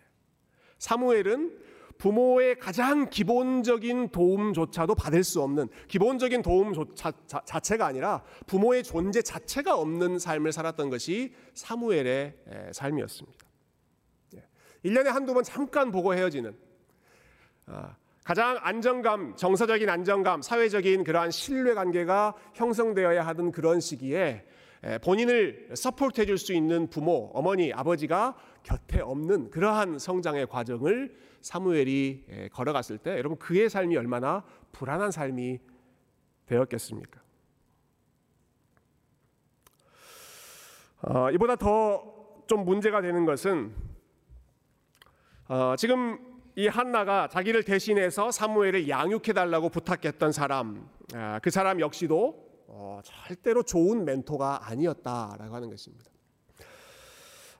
사무엘은 0.79 1.57
부모의 1.97 2.59
가장 2.59 3.09
기본적인 3.09 4.09
도움조차도 4.09 4.95
받을 4.95 5.23
수 5.23 5.41
없는 5.41 5.69
기본적인 5.87 6.41
도움 6.41 6.73
자, 6.95 7.11
자, 7.27 7.59
체가 7.59 7.85
아니라 7.85 8.23
부모의 8.47 8.83
존재 8.83 9.21
자체가 9.21 9.77
없는 9.77 10.19
삶을 10.19 10.51
살았던 10.51 10.89
것이 10.89 11.33
사무엘의 11.53 12.35
삶이었습니다. 12.73 13.45
1년에 14.83 15.05
예. 15.07 15.09
한두 15.09 15.33
번 15.33 15.43
잠깐 15.43 15.91
보고 15.91 16.13
헤어지는 16.13 16.55
아, 17.67 17.95
가장 18.23 18.57
안정감, 18.61 19.35
정서적인 19.35 19.89
안정감, 19.89 20.41
사회적인 20.41 21.03
그러한 21.03 21.31
신뢰 21.31 21.73
관계가 21.73 22.33
형성되어야 22.55 23.25
하던 23.27 23.51
그런 23.51 23.79
시기에 23.79 24.45
본인을 25.01 25.69
서포트해 25.75 26.25
줄 26.25 26.37
수 26.37 26.53
있는 26.53 26.89
부모, 26.89 27.31
어머니, 27.33 27.73
아버지가 27.73 28.35
곁에 28.63 28.99
없는 28.99 29.49
그러한 29.51 29.99
성장의 29.99 30.47
과정을 30.47 31.17
사무엘이 31.41 32.49
걸어갔을 32.51 32.97
때 32.97 33.11
여러분 33.11 33.37
그의 33.37 33.69
삶이 33.69 33.95
얼마나 33.97 34.43
불안한 34.71 35.11
삶이 35.11 35.59
되었겠습니까? 36.45 37.21
어, 41.01 41.31
이보다 41.31 41.55
더 41.55 42.15
좀 42.47 42.63
문제가 42.63 43.01
되는 43.01 43.25
것은 43.25 43.73
어, 45.47 45.75
지금 45.77 46.17
이 46.55 46.67
한나가 46.67 47.27
자기를 47.27 47.63
대신해서 47.63 48.31
사무엘을 48.31 48.87
양육해 48.87 49.33
달라고 49.33 49.69
부탁했던 49.69 50.31
사람, 50.31 50.87
아, 51.13 51.39
그 51.41 51.49
사람 51.49 51.79
역시도 51.79 52.44
어, 52.67 52.99
절대로 53.03 53.63
좋은 53.63 54.05
멘토가 54.05 54.69
아니었다라고 54.69 55.55
하는 55.55 55.69
것입니다. 55.69 56.11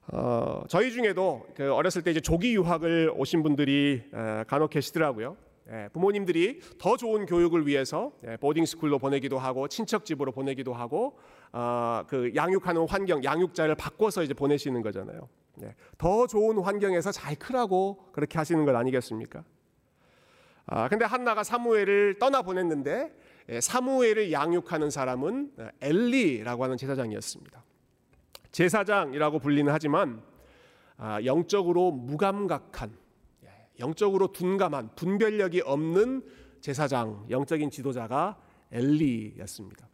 어, 0.07 0.63
저희 0.67 0.91
중에도 0.91 1.47
그 1.55 1.73
어렸을 1.73 2.03
때 2.03 2.11
이제 2.11 2.19
조기 2.19 2.53
유학을 2.55 3.11
오신 3.15 3.43
분들이 3.43 4.03
에, 4.13 4.43
간혹 4.47 4.69
계시더라고요. 4.69 5.37
예, 5.71 5.89
부모님들이 5.93 6.59
더 6.77 6.95
좋은 6.95 7.25
교육을 7.25 7.65
위해서 7.65 8.11
예, 8.27 8.37
보딩 8.37 8.65
스쿨로 8.65 8.99
보내기도 8.99 9.39
하고 9.39 9.67
친척 9.67 10.05
집으로 10.05 10.31
보내기도 10.31 10.73
하고 10.73 11.17
어, 11.53 12.03
그 12.07 12.31
양육하는 12.35 12.87
환경, 12.87 13.23
양육자를 13.23 13.73
바꿔서 13.73 14.21
이제 14.21 14.35
보내시는 14.35 14.83
거잖아요. 14.83 15.27
예, 15.63 15.73
더 15.97 16.27
좋은 16.27 16.59
환경에서 16.59 17.11
잘 17.11 17.35
크라고 17.35 18.11
그렇게 18.11 18.37
하시는 18.37 18.63
것 18.63 18.75
아니겠습니까? 18.75 19.43
아, 20.67 20.87
근데 20.87 21.05
한나가 21.05 21.43
사무엘을 21.43 22.19
떠나 22.19 22.43
보냈는데 22.43 22.91
예, 22.91 23.24
사무엘을 23.59 24.31
양육하는 24.31 24.89
사람은 24.89 25.51
엘리라고 25.81 26.63
하는 26.63 26.77
제사장이었습니다. 26.77 27.63
제사장이라고 28.51 29.39
불리는 29.39 29.71
하지만 29.71 30.23
아, 30.97 31.21
영적으로 31.25 31.91
무감각한, 31.91 32.95
예, 33.43 33.49
영적으로 33.79 34.31
둔감한 34.31 34.95
분별력이 34.95 35.61
없는 35.61 36.23
제사장, 36.61 37.25
영적인 37.29 37.69
지도자가 37.69 38.37
엘리였습니다. 38.71 39.87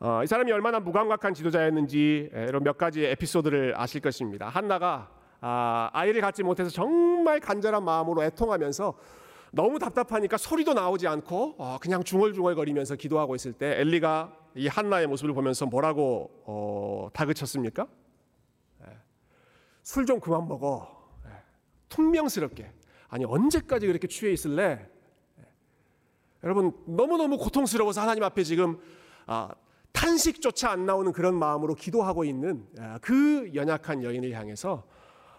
어, 0.00 0.22
이 0.22 0.28
사람이 0.28 0.52
얼마나 0.52 0.78
무감각한 0.78 1.34
지도자였는지 1.34 2.30
예, 2.32 2.44
이런 2.48 2.62
몇 2.62 2.78
가지 2.78 3.04
에피소드를 3.04 3.74
아실 3.76 4.00
것입니다. 4.00 4.48
한나가 4.48 5.10
아, 5.40 5.90
아이를 5.92 6.20
갖지 6.20 6.44
못해서 6.44 6.70
정말 6.70 7.40
간절한 7.40 7.84
마음으로 7.84 8.22
애통하면서 8.22 8.94
너무 9.52 9.78
답답하니까 9.78 10.36
소리도 10.36 10.74
나오지 10.74 11.06
않고 11.06 11.54
어, 11.58 11.78
그냥 11.80 12.04
중얼중얼거리면서 12.04 12.96
기도하고 12.96 13.34
있을 13.34 13.52
때 13.52 13.80
엘리가 13.80 14.36
이 14.54 14.66
한나의 14.66 15.06
모습을 15.06 15.32
보면서 15.34 15.66
뭐라고 15.66 16.30
어, 16.44 17.08
다그쳤습니까? 17.12 17.86
예. 18.86 18.98
술좀 19.82 20.20
그만 20.20 20.48
먹어. 20.48 21.10
예. 21.26 21.30
퉁명스럽게. 21.88 22.72
아니 23.08 23.24
언제까지 23.24 23.86
그렇게 23.86 24.06
취해 24.06 24.32
있을래? 24.32 24.86
예. 25.38 25.44
여러분 26.44 26.72
너무너무 26.86 27.38
고통스러워서 27.38 28.00
하나님 28.02 28.22
앞에 28.24 28.42
지금 28.44 28.78
아, 29.26 29.50
탄식조차 29.92 30.70
안 30.70 30.86
나오는 30.86 31.10
그런 31.12 31.34
마음으로 31.34 31.74
기도하고 31.74 32.24
있는 32.24 32.66
아, 32.78 32.98
그 33.00 33.50
연약한 33.54 34.02
여인을 34.02 34.32
향해서 34.32 34.84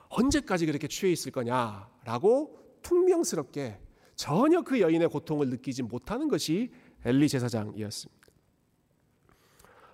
언제까지 0.10 0.66
그렇게 0.66 0.88
취해 0.88 1.12
있을 1.12 1.32
거냐라고 1.32 2.58
퉁명스럽게 2.82 3.80
전혀 4.20 4.62
그 4.64 4.82
여인의 4.82 5.08
고통을 5.08 5.48
느끼지 5.48 5.84
못하는 5.84 6.28
것이 6.28 6.74
엘리 7.06 7.30
제사장이었습니다. 7.30 8.28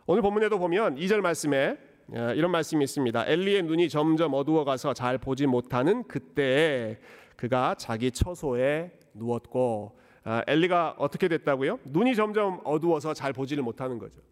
오늘 0.08 0.24
본문에도 0.24 0.58
보면 0.58 0.96
2절 0.96 1.22
말씀에 1.22 1.78
어, 2.08 2.34
이런 2.36 2.50
말씀이 2.50 2.84
있습니다. 2.84 3.28
엘리의 3.28 3.62
눈이 3.62 3.88
점점 3.88 4.34
어두워가서 4.34 4.96
잘 4.96 5.20
보지 5.20 5.46
못하는 5.46 6.08
그때에 6.08 6.98
그가 7.36 7.76
자기 7.78 8.10
처소에 8.10 8.98
누웠고 9.14 9.96
어, 10.26 10.42
엘리가 10.48 10.96
어떻게 10.98 11.28
됐다고요? 11.28 11.82
눈이 11.84 12.16
점점 12.16 12.62
어두워서 12.64 13.14
잘 13.14 13.32
보지를 13.32 13.62
못하는 13.62 14.00
거죠. 14.00 14.24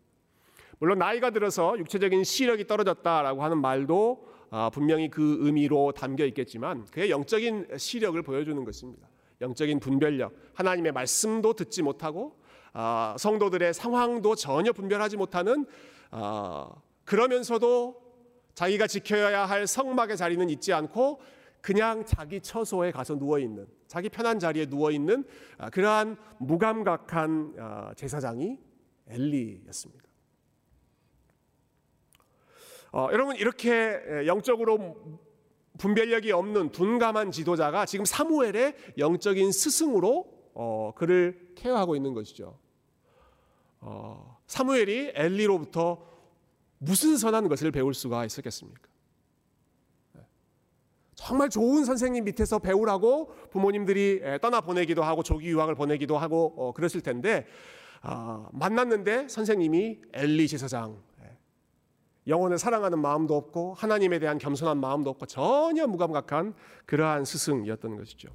물론 0.79 0.97
나이가 0.97 1.29
들어서 1.29 1.77
육체적인 1.77 2.23
시력이 2.23 2.65
떨어졌다라고 2.65 3.43
하는 3.43 3.61
말도 3.61 4.27
아, 4.49 4.71
분명히 4.71 5.11
그 5.11 5.37
의미로 5.41 5.91
담겨 5.91 6.25
있겠지만 6.25 6.85
그의 6.85 7.11
영적인 7.11 7.77
시력을 7.77 8.19
보여주는 8.23 8.63
것입니다. 8.63 9.12
영적인 9.41 9.79
분별력, 9.79 10.33
하나님의 10.53 10.91
말씀도 10.91 11.53
듣지 11.53 11.81
못하고 11.81 12.39
아, 12.73 13.15
성도들의 13.19 13.73
상황도 13.73 14.35
전혀 14.35 14.71
분별하지 14.71 15.17
못하는 15.17 15.65
아, 16.11 16.69
그러면서도 17.05 18.01
자기가 18.55 18.87
지켜야 18.87 19.45
할 19.45 19.67
성막의 19.67 20.17
자리는 20.17 20.49
잊지 20.49 20.73
않고 20.73 21.21
그냥 21.61 22.05
자기 22.05 22.41
처소에 22.41 22.91
가서 22.91 23.17
누워 23.17 23.39
있는 23.39 23.67
자기 23.87 24.09
편한 24.09 24.37
자리에 24.37 24.65
누워 24.65 24.91
있는 24.91 25.23
그러한 25.71 26.17
무감각한 26.39 27.93
제사장이 27.95 28.59
엘리였습니다. 29.07 30.03
어, 32.91 33.07
여러분 33.11 33.35
이렇게 33.35 34.23
영적으로 34.27 35.19
분별력이 35.77 36.31
없는 36.31 36.71
둔감한 36.71 37.31
지도자가 37.31 37.85
지금 37.85 38.05
사무엘의 38.05 38.75
영적인 38.97 39.51
스승으로 39.51 40.31
어, 40.53 40.93
그를 40.95 41.51
케어하고 41.55 41.95
있는 41.95 42.13
것이죠. 42.13 42.57
어, 43.79 44.39
사무엘이 44.47 45.13
엘리로부터 45.15 46.05
무슨 46.77 47.17
선한 47.17 47.47
것을 47.47 47.71
배울 47.71 47.93
수가 47.93 48.25
있었겠습니까? 48.25 48.81
네. 50.13 50.21
정말 51.15 51.49
좋은 51.49 51.85
선생님 51.85 52.25
밑에서 52.25 52.59
배우라고 52.59 53.33
부모님들이 53.49 54.21
떠나 54.41 54.61
보내기도 54.61 55.03
하고 55.03 55.23
조기 55.23 55.47
유학을 55.47 55.75
보내기도 55.75 56.17
하고 56.17 56.53
어, 56.57 56.71
그랬을 56.73 57.01
텐데 57.01 57.47
아, 58.01 58.47
만났는데 58.51 59.29
선생님이 59.29 60.01
엘리 60.13 60.47
제사장 60.49 61.01
영혼을 62.27 62.57
사랑하는 62.57 62.99
마음도 62.99 63.35
없고 63.35 63.73
하나님에 63.73 64.19
대한 64.19 64.37
겸손한 64.37 64.77
마음도 64.77 65.09
없고 65.09 65.25
전혀 65.25 65.87
무감각한 65.87 66.53
그러한 66.85 67.25
스승이었던 67.25 67.97
것이죠. 67.97 68.29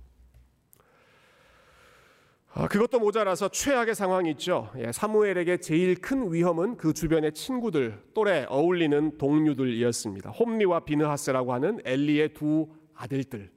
아, 2.55 2.67
그것도 2.67 2.99
모자라서 2.99 3.49
최악의 3.49 3.95
상황이 3.95 4.31
있죠. 4.33 4.71
예, 4.79 4.91
사무엘에게 4.91 5.59
제일 5.59 6.01
큰 6.01 6.33
위험은 6.33 6.77
그 6.77 6.93
주변의 6.93 7.33
친구들, 7.33 8.03
또래 8.15 8.47
어울리는 8.49 9.17
동료들이었습니다. 9.17 10.31
홈리와 10.31 10.81
비느하스라고 10.81 11.53
하는 11.53 11.79
엘리의 11.85 12.35
두 12.35 12.67
아들들. 12.95 13.53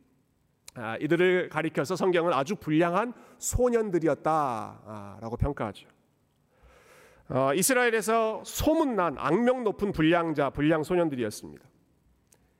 아, 0.75 0.97
이들을 0.97 1.49
가리켜서 1.49 1.95
성경은 1.95 2.33
아주 2.33 2.55
불량한 2.55 3.13
소년들이었다라고 3.39 5.37
평가하죠. 5.37 5.87
어, 7.33 7.53
이스라엘에서 7.53 8.43
소문난 8.43 9.15
악명 9.17 9.63
높은 9.63 9.93
불량자, 9.93 10.49
불량 10.49 10.83
소년들이었습니다. 10.83 11.63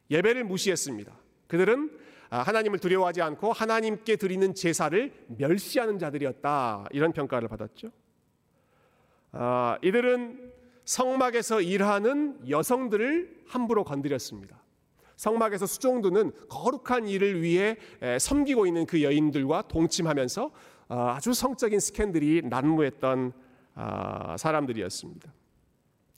예배를 0.10 0.46
무시했습니다. 0.46 1.12
그들은 1.48 1.92
아, 2.30 2.40
하나님을 2.40 2.80
두려워하지 2.80 3.22
않고 3.22 3.52
하나님께 3.52 4.16
드리는 4.16 4.56
제사를 4.56 5.14
멸시하는 5.28 6.00
자들이었다. 6.00 6.86
이런 6.92 7.12
평가를 7.12 7.50
받았죠. 7.50 7.92
아, 9.34 9.78
이들은 9.82 10.54
성막에서 10.86 11.60
일하는 11.60 12.40
여성들을 12.50 13.42
함부로 13.48 13.84
건드렸습니다. 13.84 14.64
성막에서 15.18 15.66
수종드는 15.66 16.32
거룩한 16.48 17.10
일을 17.10 17.42
위해 17.42 17.76
섬기고 18.20 18.66
있는 18.66 18.86
그 18.86 19.04
여인들과 19.04 19.64
동침하면서 19.64 20.52
아, 20.88 21.16
아주 21.16 21.34
성적인 21.34 21.82
스캔들이 21.82 22.42
난무했던 22.46 23.34
아, 23.34 23.41
사람들이었습니다. 24.38 25.34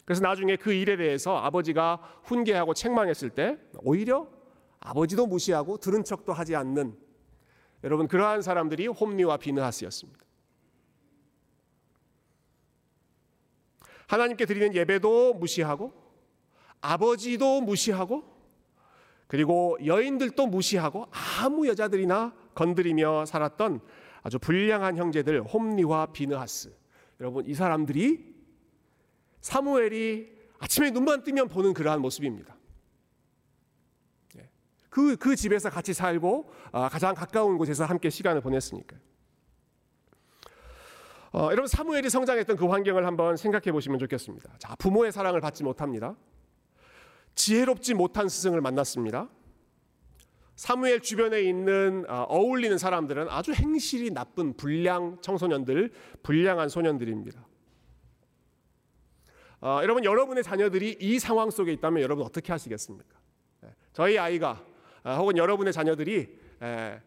그래서 0.06 0.22
나중에 0.22 0.56
그 0.58 0.74
일에 0.74 0.98
대해서 0.98 1.38
아버지가 1.38 2.20
훈계하고 2.24 2.74
책망했을 2.74 3.30
때 3.30 3.58
오히려 3.84 4.28
아버지도 4.80 5.28
무시하고 5.28 5.78
들은 5.78 6.04
척도 6.04 6.34
하지 6.34 6.56
않는 6.56 6.98
여러분 7.84 8.08
그러한 8.08 8.42
사람들이 8.42 8.88
홈리와 8.88 9.38
비느하스였습니다. 9.38 10.20
하나님께 14.08 14.46
드리는 14.46 14.76
예배도 14.76 15.36
무시하고 15.36 15.94
아버지도 16.82 17.62
무시하고 17.62 18.24
그리고 19.28 19.78
여인들도 19.84 20.46
무시하고 20.48 21.08
아무 21.42 21.68
여자들이나 21.68 22.36
건드리며 22.54 23.26
살았던 23.26 23.80
아주 24.22 24.38
불량한 24.38 24.98
형제들 24.98 25.42
홈리와 25.42 26.08
비느하스 26.08 26.76
여러분 27.20 27.46
이 27.46 27.54
사람들이 27.54 28.34
사무엘이 29.42 30.32
아침에 30.60 30.92
눈만 30.92 31.24
뜨면 31.24 31.48
보는 31.50 31.74
그러한 31.74 32.02
모습입니다. 32.02 32.56
그, 34.94 35.16
그 35.16 35.36
집에서 35.36 35.72
같이 35.72 35.92
살고 35.92 36.54
아, 36.72 36.88
가장 36.88 37.16
가까운 37.16 37.58
곳에서 37.58 37.84
함께 37.84 38.12
시간을 38.12 38.42
보냈으니까요. 38.42 39.00
어, 41.32 41.46
여러분 41.46 41.66
사무엘이 41.66 42.12
성장했던 42.12 42.58
그 42.58 42.68
환경을 42.68 43.08
한번 43.08 43.36
생각해 43.36 43.72
보시면 43.72 43.98
좋겠습니다. 43.98 44.54
자, 44.60 44.76
부모의 44.76 45.12
사랑을 45.12 45.42
받지 45.42 45.64
못합니다. 45.64 46.16
지혜롭지 47.34 47.96
못한 47.96 48.30
스승을 48.30 48.62
만났습니다. 48.62 49.30
사무엘 50.56 51.02
주변에 51.02 51.42
있는 51.42 52.06
아, 52.08 52.24
어울리는 52.24 52.78
사람들은 52.78 53.28
아주 53.30 53.54
행실이 53.54 54.12
나쁜 54.12 54.56
불량 54.56 55.20
청소년들, 55.22 55.92
불량한 56.22 56.70
소년들입니다. 56.70 57.46
어, 59.62 59.80
여러분 59.82 60.04
여러분의 60.04 60.44
자녀들이 60.44 60.98
이 61.00 61.20
상황 61.20 61.50
속에 61.50 61.72
있다면 61.74 62.04
여러분 62.04 62.26
어떻게 62.26 62.52
하시겠습니까? 62.52 63.18
네, 63.62 63.70
저희 63.94 64.18
아이가 64.18 64.64
아, 65.04 65.18
혹은 65.18 65.38
여러분의 65.38 65.74
자녀들이 65.74 66.38
에, 66.62 67.02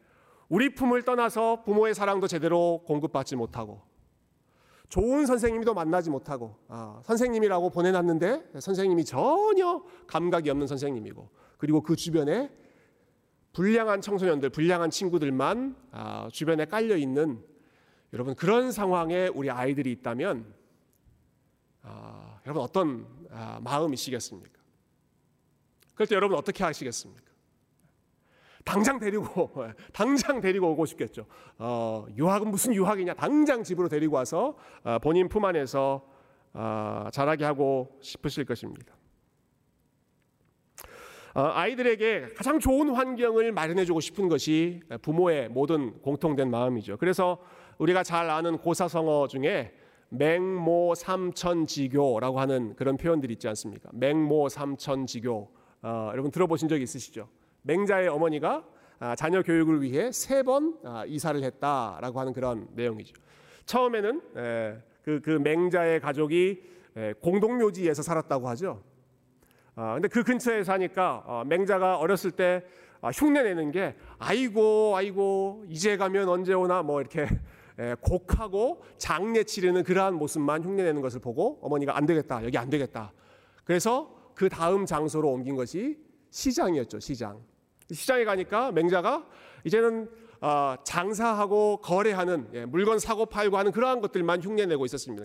우리 0.48 0.74
품을 0.74 1.02
떠나서 1.02 1.62
부모의 1.64 1.94
사랑도 1.94 2.26
제대로 2.26 2.82
공급받지 2.86 3.36
못하고 3.36 3.82
좋은 4.88 5.26
선생님도 5.26 5.74
만나지 5.74 6.10
못하고 6.10 6.56
아, 6.68 7.00
선생님이라고 7.04 7.70
보내놨는데 7.70 8.52
선생님이 8.60 9.04
전혀 9.04 9.84
감각이 10.06 10.48
없는 10.50 10.66
선생님이고 10.66 11.28
그리고 11.58 11.82
그 11.82 11.94
주변에 11.94 12.50
불량한 13.56 14.02
청소년들, 14.02 14.50
불량한 14.50 14.90
친구들만 14.90 15.74
아, 15.90 16.28
주변에 16.30 16.66
깔려 16.66 16.94
있는 16.94 17.42
여러분 18.12 18.34
그런 18.34 18.70
상황에 18.70 19.28
우리 19.28 19.50
아이들이 19.50 19.92
있다면 19.92 20.44
아, 21.80 22.38
여러분 22.44 22.62
어떤 22.62 23.06
아, 23.30 23.58
마음이시겠습니까? 23.64 24.60
그럴 25.94 26.06
때 26.06 26.14
여러분 26.16 26.36
어떻게 26.36 26.64
하시겠습니까? 26.64 27.24
당장 28.62 28.98
데리고 28.98 29.50
당장 29.94 30.42
데리고 30.42 30.72
오고 30.72 30.84
싶겠죠. 30.84 31.24
어, 31.56 32.04
유학은 32.14 32.50
무슨 32.50 32.74
유학이냐? 32.74 33.14
당장 33.14 33.62
집으로 33.62 33.88
데리고 33.88 34.16
와서 34.16 34.58
어, 34.84 34.98
본인 34.98 35.30
품 35.30 35.46
안에서 35.46 36.06
어, 36.52 37.08
자라게 37.10 37.46
하고 37.46 37.98
싶으실 38.02 38.44
것입니다. 38.44 38.95
어, 41.36 41.50
아이들에게 41.52 42.28
가장 42.34 42.58
좋은 42.58 42.88
환경을 42.88 43.52
마련해주고 43.52 44.00
싶은 44.00 44.30
것이 44.30 44.80
부모의 45.02 45.50
모든 45.50 45.92
공통된 46.00 46.50
마음이죠. 46.50 46.96
그래서 46.96 47.36
우리가 47.76 48.02
잘 48.02 48.30
아는 48.30 48.56
고사성어 48.56 49.26
중에 49.28 49.74
맹모 50.08 50.94
삼천지교라고 50.94 52.40
하는 52.40 52.74
그런 52.74 52.96
표현들이 52.96 53.34
있지 53.34 53.48
않습니까? 53.48 53.90
맹모 53.92 54.48
삼천지교 54.48 55.50
어, 55.82 56.08
여러분 56.12 56.30
들어보신 56.30 56.68
적 56.68 56.80
있으시죠? 56.80 57.28
맹자의 57.64 58.08
어머니가 58.08 58.64
아, 58.98 59.14
자녀 59.14 59.42
교육을 59.42 59.82
위해 59.82 60.10
세번 60.12 60.78
아, 60.84 61.04
이사를 61.04 61.42
했다라고 61.42 62.18
하는 62.18 62.32
그런 62.32 62.66
내용이죠. 62.72 63.14
처음에는 63.66 64.22
그, 65.02 65.20
그 65.22 65.30
맹자의 65.32 66.00
가족이 66.00 66.62
공동묘지에서 67.20 68.02
살았다고 68.02 68.48
하죠. 68.48 68.80
아, 69.78 69.92
근데 69.92 70.08
그 70.08 70.22
근처에 70.22 70.64
사니까 70.64 71.22
어, 71.26 71.44
맹자가 71.46 71.98
어렸을 71.98 72.30
때 72.30 72.64
아, 73.02 73.10
흉내 73.10 73.42
내는 73.42 73.70
게 73.70 73.94
아이고 74.18 74.96
아이고 74.96 75.66
이제 75.68 75.98
가면 75.98 76.30
언제 76.30 76.54
오나 76.54 76.82
뭐 76.82 77.02
이렇게 77.02 77.28
에, 77.78 77.94
곡하고 78.00 78.82
장례 78.96 79.44
치르는 79.44 79.84
그러한 79.84 80.14
모습만 80.14 80.64
흉내 80.64 80.82
내는 80.82 81.02
것을 81.02 81.20
보고 81.20 81.58
어머니가 81.60 81.94
안 81.94 82.06
되겠다 82.06 82.42
여기 82.42 82.56
안 82.56 82.70
되겠다 82.70 83.12
그래서 83.64 84.16
그 84.34 84.48
다음 84.48 84.86
장소로 84.86 85.30
옮긴 85.30 85.56
것이 85.56 85.98
시장이었죠 86.30 86.98
시장 87.00 87.38
시장에 87.90 88.24
가니까 88.24 88.72
맹자가 88.72 89.26
이제는 89.64 90.08
어, 90.40 90.74
장사하고 90.84 91.78
거래하는 91.82 92.48
예, 92.54 92.64
물건 92.64 92.98
사고 92.98 93.26
팔고 93.26 93.58
하는 93.58 93.72
그러한 93.72 94.00
것들만 94.00 94.42
흉내 94.42 94.66
내고 94.66 94.84
있었습니다. 94.84 95.24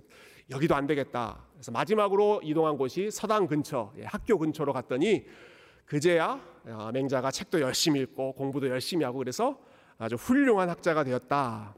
여기도 0.50 0.76
안 0.76 0.88
되겠다. 0.88 1.46
그래서 1.62 1.72
마지막으로 1.74 2.42
이동한 2.44 2.76
곳이 2.76 3.12
서당 3.12 3.46
근처, 3.46 3.94
예, 4.00 4.04
학교 4.06 4.40
근처로 4.40 4.74
갔더니 4.74 5.28
그제야 5.86 6.42
어, 6.66 6.90
맹자가 6.92 7.30
책도 7.30 7.62
열심히 7.62 8.02
읽고 8.02 8.34
공부도 8.34 8.68
열심히 8.68 9.06
하고 9.06 9.20
그래서 9.20 9.60
아주 10.00 10.16
훌륭한 10.16 10.72
학자가 10.72 11.04
되었다. 11.04 11.76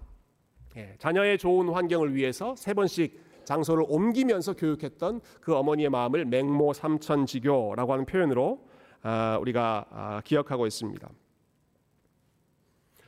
예, 0.78 0.96
자녀의 1.00 1.38
좋은 1.38 1.68
환경을 1.68 2.16
위해서 2.16 2.56
세 2.56 2.74
번씩 2.74 3.22
장소를 3.44 3.84
옮기면서 3.90 4.54
교육했던 4.54 5.20
그 5.42 5.54
어머니의 5.54 5.90
마음을 5.90 6.24
맹모 6.24 6.72
삼천지교라고 6.72 7.92
하는 7.92 8.06
표현으로 8.06 8.66
아, 9.02 9.38
우리가 9.42 9.86
아, 9.90 10.22
기억하고 10.24 10.66
있습니다. 10.66 11.10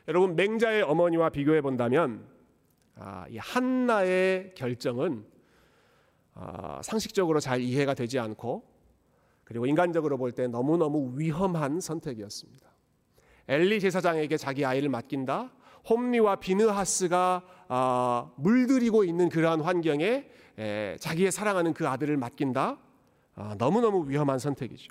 여러분 0.09 0.35
맹자의 0.35 0.81
어머니와 0.81 1.29
비교해 1.29 1.61
본다면 1.61 2.25
아, 2.97 3.25
이 3.29 3.37
한나의 3.37 4.51
결정은 4.55 5.34
상식적으로 6.81 7.39
잘 7.39 7.61
이해가 7.61 7.93
되지 7.93 8.19
않고 8.19 8.63
그리고 9.43 9.65
인간적으로 9.65 10.17
볼 10.17 10.31
때 10.31 10.47
너무너무 10.47 11.13
위험한 11.17 11.79
선택이었습니다. 11.79 12.69
엘리 13.47 13.79
제사장에게 13.79 14.37
자기 14.37 14.65
아이를 14.65 14.89
맡긴다. 14.89 15.51
홈리와 15.87 16.37
비느하스가 16.37 18.33
물들이고 18.37 19.03
있는 19.03 19.29
그러한 19.29 19.61
환경에 19.61 20.27
자기의 20.99 21.31
사랑하는 21.31 21.73
그 21.73 21.87
아들을 21.87 22.17
맡긴다. 22.17 22.79
너무너무 23.57 24.09
위험한 24.09 24.39
선택이죠. 24.39 24.89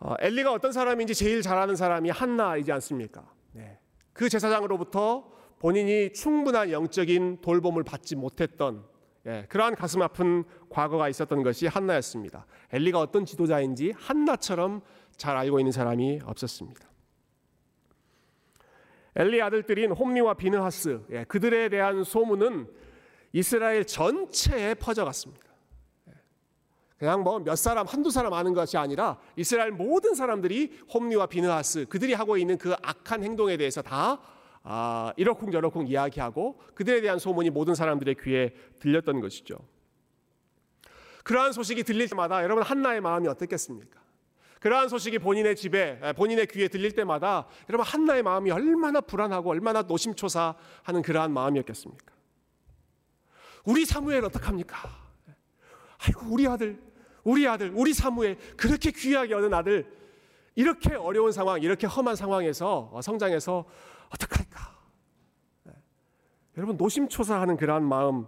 어, 0.00 0.14
엘리가 0.18 0.50
어떤 0.50 0.72
사람인지 0.72 1.14
제일 1.14 1.42
잘 1.42 1.58
아는 1.58 1.76
사람이 1.76 2.08
한나이지 2.08 2.72
않습니까? 2.72 3.30
네. 3.52 3.78
그 4.14 4.30
제사장으로부터 4.30 5.30
본인이 5.60 6.10
충분한 6.14 6.70
영적인 6.72 7.42
돌봄을 7.42 7.84
받지 7.84 8.16
못했던 8.16 8.82
예, 9.26 9.44
그러한 9.50 9.74
가슴 9.74 10.00
아픈 10.00 10.44
과거가 10.70 11.10
있었던 11.10 11.42
것이 11.42 11.66
한나였습니다. 11.66 12.46
엘리가 12.72 12.98
어떤 12.98 13.26
지도자인지 13.26 13.92
한나처럼 13.94 14.80
잘 15.18 15.36
알고 15.36 15.60
있는 15.60 15.70
사람이 15.70 16.20
없었습니다. 16.24 16.88
엘리 19.16 19.42
아들들인 19.42 19.92
홈리와 19.92 20.32
비느하스 20.34 21.02
예, 21.10 21.24
그들에 21.24 21.68
대한 21.68 22.04
소문은 22.04 22.66
이스라엘 23.34 23.84
전체에 23.84 24.74
퍼져갔습니다. 24.74 25.44
그냥 26.96 27.22
뭐 27.22 27.38
몇 27.38 27.56
사람 27.56 27.86
한두 27.86 28.10
사람 28.10 28.32
아는 28.32 28.54
것이 28.54 28.78
아니라 28.78 29.18
이스라엘 29.36 29.72
모든 29.72 30.14
사람들이 30.14 30.80
홈리와 30.92 31.26
비느하스 31.26 31.84
그들이 31.90 32.14
하고 32.14 32.38
있는 32.38 32.56
그 32.56 32.74
악한 32.80 33.22
행동에 33.22 33.58
대해서 33.58 33.82
다 33.82 34.20
아, 34.62 35.12
이러쿵 35.16 35.50
저러쿵 35.50 35.86
이야기하고 35.86 36.60
그들에 36.74 37.00
대한 37.00 37.18
소문이 37.18 37.50
모든 37.50 37.74
사람들의 37.74 38.16
귀에 38.22 38.54
들렸던 38.78 39.20
것이죠. 39.20 39.58
그러한 41.24 41.52
소식이 41.52 41.82
들릴 41.84 42.08
때마다 42.08 42.42
여러분 42.42 42.62
한나의 42.62 43.00
마음이 43.00 43.28
어떻겠습니까? 43.28 44.00
그러한 44.60 44.88
소식이 44.88 45.18
본인의 45.18 45.56
집에 45.56 45.98
본인의 46.14 46.46
귀에 46.48 46.68
들릴 46.68 46.92
때마다 46.92 47.46
여러분 47.68 47.86
한나의 47.86 48.22
마음이 48.22 48.50
얼마나 48.50 49.00
불안하고 49.00 49.50
얼마나 49.50 49.82
노심초사하는 49.82 51.02
그러한 51.02 51.32
마음이었겠습니까? 51.32 52.14
우리 53.64 53.84
사무엘 53.84 54.24
어떡합니까? 54.24 54.76
아이고 55.98 56.26
우리 56.30 56.46
아들 56.46 56.90
우리 57.24 57.46
아들, 57.46 57.70
우리 57.74 57.92
사무엘 57.92 58.38
그렇게 58.56 58.90
귀하게 58.90 59.34
얻은 59.34 59.52
아들 59.52 59.86
이렇게 60.54 60.94
어려운 60.94 61.32
상황, 61.32 61.62
이렇게 61.62 61.86
험한 61.86 62.16
상황에서 62.16 62.90
어, 62.92 63.00
성장해서 63.02 63.64
어떡할까? 64.10 64.76
네. 65.64 65.72
여러분 66.56 66.76
노심초사하는 66.76 67.56
그러한 67.56 67.84
마음 67.84 68.26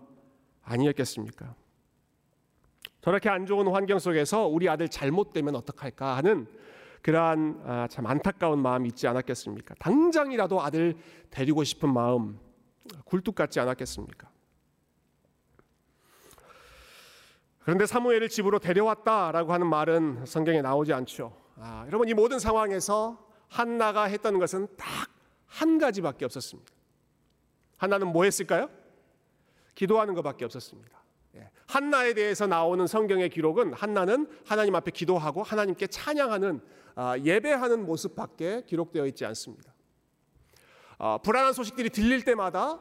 아니었겠습니까? 0.62 1.54
저렇게 3.00 3.28
안 3.28 3.46
좋은 3.46 3.66
환경 3.66 3.98
속에서 3.98 4.46
우리 4.46 4.68
아들 4.68 4.88
잘못되면 4.88 5.56
어떡할까 5.56 6.16
하는 6.16 6.46
그러한 7.02 7.60
아, 7.66 7.88
참 7.90 8.06
안타까운 8.06 8.60
마음이 8.60 8.88
있지 8.90 9.08
않았겠습니까? 9.08 9.74
당장이라도 9.80 10.62
아들 10.62 10.96
데리고 11.30 11.64
싶은 11.64 11.92
마음 11.92 12.38
굴뚝 13.04 13.34
같지 13.34 13.58
않았겠습니까? 13.58 14.30
그런데 17.64 17.86
사무엘을 17.86 18.28
집으로 18.28 18.58
데려왔다라고 18.58 19.52
하는 19.52 19.66
말은 19.68 20.26
성경에 20.26 20.62
나오지 20.62 20.92
않죠. 20.92 21.36
아, 21.56 21.84
여러분 21.86 22.08
이 22.08 22.14
모든 22.14 22.38
상황에서 22.38 23.18
한나가 23.48 24.04
했던 24.04 24.38
것은 24.38 24.68
딱 24.76 24.86
한 25.52 25.78
가지밖에 25.78 26.24
없었습니다. 26.24 26.72
한나는 27.76 28.08
뭐 28.08 28.24
했을까요? 28.24 28.70
기도하는 29.74 30.14
것밖에 30.14 30.44
없었습니다. 30.44 31.02
예. 31.36 31.50
한나에 31.66 32.14
대해서 32.14 32.46
나오는 32.46 32.86
성경의 32.86 33.30
기록은 33.30 33.72
한나는 33.72 34.28
하나님 34.44 34.74
앞에 34.74 34.90
기도하고 34.90 35.42
하나님께 35.42 35.86
찬양하는 35.86 36.60
아, 36.94 37.16
예배하는 37.18 37.86
모습밖에 37.86 38.62
기록되어 38.66 39.06
있지 39.06 39.24
않습니다. 39.24 39.72
아, 40.98 41.18
불안한 41.18 41.52
소식들이 41.52 41.90
들릴 41.90 42.24
때마다 42.24 42.80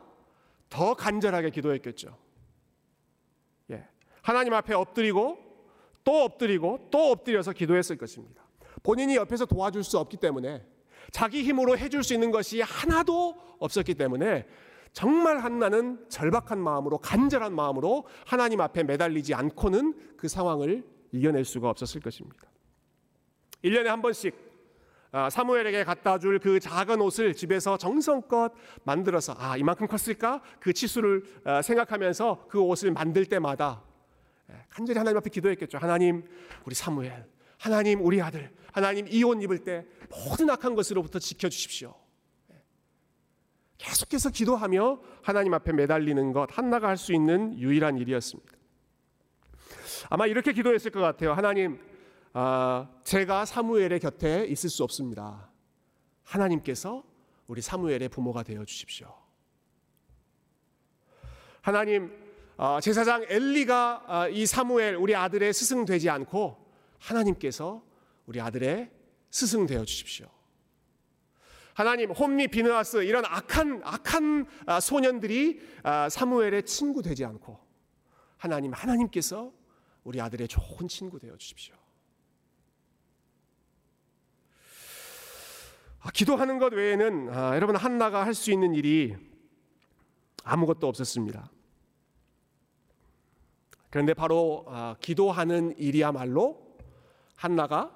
더 0.70 0.94
간절하게 0.94 1.50
기도했겠죠. 1.50 2.18
하나님 4.22 4.54
앞에 4.54 4.74
엎드리고 4.74 5.38
또 6.04 6.24
엎드리고 6.24 6.90
또 6.92 7.12
엎드려서 7.12 7.54
기도했을 7.54 7.98
것입니다. 7.98 8.44
본인이 8.84 9.16
옆에서 9.16 9.46
도와줄 9.46 9.84
수 9.84 9.98
없기 10.00 10.18
때문에 10.18 10.66
자기 11.12 11.44
힘으로 11.44 11.78
해줄 11.78 12.04
수 12.04 12.14
있는 12.14 12.32
것이 12.32 12.62
하나도 12.62 13.36
없었기 13.60 13.94
때문에 13.96 14.48
정말 14.94 15.40
한나는 15.40 16.06
절박한 16.10 16.60
마음으로 16.60 16.98
간절한 16.98 17.54
마음으로 17.54 18.06
하나님 18.26 18.60
앞에 18.62 18.84
매달리지 18.84 19.34
않고는 19.34 20.18
그 20.18 20.28
상황을 20.28 20.84
이겨낼 21.12 21.46
수가 21.46 21.70
없었을 21.70 22.02
것입니다. 22.02 22.50
1년에 23.64 23.86
한 23.86 24.02
번씩 24.02 24.52
아, 25.14 25.30
사무엘에게 25.30 25.84
갖다 25.84 26.18
줄 26.18 26.40
그 26.40 26.60
작은 26.60 27.02
옷을 27.02 27.34
집에서 27.34 27.78
정성껏 27.78 28.54
만들어서 28.86 29.36
아 29.38 29.58
이만큼 29.58 29.86
컸을까 29.88 30.42
그 30.60 30.72
치수를 30.72 31.24
아, 31.44 31.62
생각하면서 31.62 32.46
그 32.48 32.60
옷을 32.62 32.92
만들 32.92 33.26
때마다 33.26 33.84
예, 34.50 34.56
간절히 34.70 34.98
하나님 34.98 35.18
앞에 35.18 35.30
기도했겠죠. 35.30 35.78
하나님, 35.78 36.24
우리 36.66 36.76
사무엘, 36.76 37.26
하나님, 37.62 38.04
우리 38.04 38.20
아들, 38.20 38.52
하나님 38.74 39.08
이옷 39.08 39.40
입을 39.44 39.60
때 39.60 39.86
모든 40.10 40.50
악한 40.50 40.74
것으로부터 40.74 41.20
지켜주십시오. 41.20 41.94
예. 42.52 42.56
계속해서 43.78 44.32
기도하며 44.32 45.00
하나님 45.22 45.54
앞에 45.54 45.72
매달리는 45.72 46.34
것 46.34 46.58
한나가 46.58 46.88
할 46.88 46.98
수 46.98 47.14
있는 47.14 47.56
유일한 47.60 48.00
일이었습니다. 48.00 48.52
아마 50.10 50.26
이렇게 50.26 50.54
기도했을 50.54 50.90
것 50.90 51.02
같아요. 51.02 51.34
하나님, 51.34 51.80
아, 52.34 52.90
제가 53.04 53.46
사무엘의 53.46 54.00
곁에 54.00 54.46
있을 54.50 54.72
수 54.72 54.84
없습니다. 54.84 55.52
하나님께서 56.24 57.04
우리 57.46 57.62
사무엘의 57.62 58.10
부모가 58.10 58.42
되어 58.42 58.66
주십시오. 58.66 59.14
하나님, 61.62 62.12
어, 62.58 62.80
제사장 62.82 63.24
엘리가 63.30 64.06
어, 64.08 64.30
이 64.30 64.48
사무엘 64.48 64.96
우리 64.96 65.16
아들의 65.16 65.54
스승 65.54 65.86
되지 65.86 66.10
않고 66.10 66.61
하나님께서 67.02 67.84
우리 68.26 68.40
아들의 68.40 68.92
스승 69.30 69.66
되어 69.66 69.84
주십시오. 69.84 70.30
하나님 71.74 72.12
홈리 72.12 72.48
비느하스 72.48 73.04
이런 73.04 73.26
악한 73.26 73.82
악한 73.84 74.46
아, 74.66 74.80
소년들이 74.80 75.60
아, 75.84 76.10
사무엘의 76.10 76.66
친구 76.66 77.02
되지 77.02 77.26
않고 77.26 77.60
하나님 78.38 78.74
하나님께서 78.74 79.52
우리 80.04 80.20
아들의 80.22 80.48
좋은 80.48 80.88
친구 80.88 81.20
되어 81.20 81.36
주십시오. 81.38 81.76
아, 86.00 86.12
기도하는 86.12 86.58
것 86.60 86.74
외에는 86.74 87.28
여러분 87.28 87.76
한나가 87.76 88.26
할 88.26 88.34
수 88.34 88.52
있는 88.52 88.74
일이 88.74 89.16
아무것도 90.44 90.88
없었습니다. 90.88 91.52
그런데 93.90 94.14
바로 94.14 94.66
아, 94.68 94.96
기도하는 95.00 95.76
일이야말로 95.78 96.71
한나가 97.42 97.92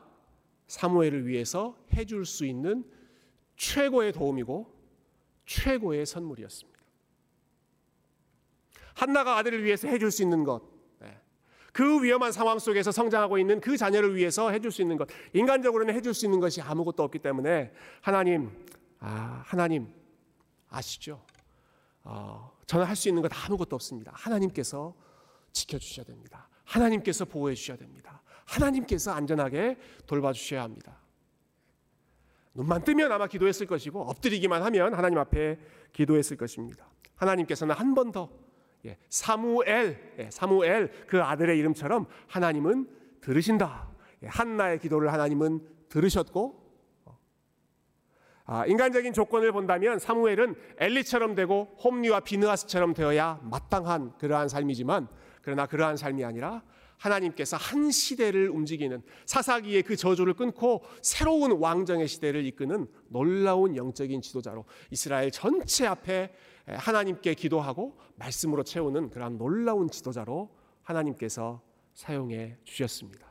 사무엘을 0.65 1.27
위해서 1.27 1.77
해줄 1.93 2.25
수 2.25 2.47
있는 2.47 2.83
최고의 3.57 4.11
도움이고 4.11 4.73
최고의 5.45 6.07
선물이었습니다. 6.07 6.79
한나가 8.95 9.37
아들을 9.37 9.63
위해서 9.63 9.87
해줄 9.87 10.09
수 10.09 10.23
있는 10.23 10.43
것, 10.43 10.63
네. 10.99 11.15
그 11.71 12.01
위험한 12.01 12.31
상황 12.31 12.57
속에서 12.57 12.91
성장하고 12.91 13.37
있는 13.37 13.61
그 13.61 13.77
자녀를 13.77 14.15
위해서 14.15 14.49
해줄 14.49 14.71
수 14.71 14.81
있는 14.81 14.97
것, 14.97 15.07
인간적으로는 15.33 15.93
해줄 15.93 16.15
수 16.15 16.25
있는 16.25 16.39
것이 16.39 16.59
아무것도 16.59 17.03
없기 17.03 17.19
때문에 17.19 17.71
하나님, 18.01 18.49
아 18.99 19.43
하나님 19.45 19.93
아시죠? 20.69 21.23
어, 22.03 22.51
저는 22.65 22.87
할 22.87 22.95
수 22.95 23.09
있는 23.09 23.21
것 23.21 23.31
아무것도 23.31 23.75
없습니다. 23.75 24.11
하나님께서 24.15 24.95
지켜주셔야 25.51 26.03
됩니다. 26.03 26.49
하나님께서 26.63 27.25
보호해 27.25 27.53
주셔야 27.53 27.77
됩니다. 27.77 28.23
하나님께서 28.45 29.11
안전하게 29.11 29.77
돌봐주셔야 30.07 30.63
합니다. 30.63 30.99
눈만 32.53 32.83
뜨면 32.83 33.11
아마 33.11 33.27
기도했을 33.27 33.67
것이고 33.67 34.01
엎드리기만 34.01 34.63
하면 34.63 34.93
하나님 34.93 35.19
앞에 35.19 35.59
기도했을 35.91 36.37
것입니다. 36.37 36.87
하나님께서는 37.15 37.75
한 37.75 37.93
번더 37.93 38.29
예, 38.85 38.97
사무엘, 39.09 40.13
예, 40.19 40.29
사무엘 40.31 41.07
그 41.07 41.21
아들의 41.21 41.57
이름처럼 41.57 42.05
하나님은 42.27 42.87
들으신다. 43.21 43.89
예, 44.23 44.27
한나의 44.27 44.79
기도를 44.79 45.11
하나님은 45.11 45.67
들으셨고 45.89 46.65
아, 48.47 48.63
인간적인 48.67 49.13
조건을 49.13 49.51
본다면 49.51 49.97
사무엘은 49.97 50.55
엘리처럼 50.77 51.33
되고 51.33 51.75
홈리와 51.83 52.19
비느하스처럼 52.19 52.93
되어야 52.93 53.39
마땅한 53.41 54.17
그러한 54.19 54.49
삶이지만 54.49 55.07
그러나 55.41 55.65
그러한 55.65 55.97
삶이 55.97 56.23
아니라 56.23 56.61
하나님께서 56.97 57.57
한 57.57 57.91
시대를 57.91 58.49
움직이는 58.49 59.01
사사기의 59.25 59.83
그 59.83 59.95
저주를 59.95 60.33
끊고 60.33 60.83
새로운 61.01 61.51
왕정의 61.51 62.07
시대를 62.07 62.45
이끄는 62.45 62.87
놀라운 63.09 63.75
영적인 63.75 64.21
지도자로 64.21 64.65
이스라엘 64.91 65.31
전체 65.31 65.85
앞에 65.85 66.33
하나님께 66.67 67.33
기도하고 67.35 67.97
말씀으로 68.15 68.63
채우는 68.63 69.09
그러한 69.09 69.37
놀라운 69.37 69.89
지도자로 69.89 70.49
하나님께서 70.83 71.61
사용해 71.93 72.57
주셨습니다. 72.63 73.27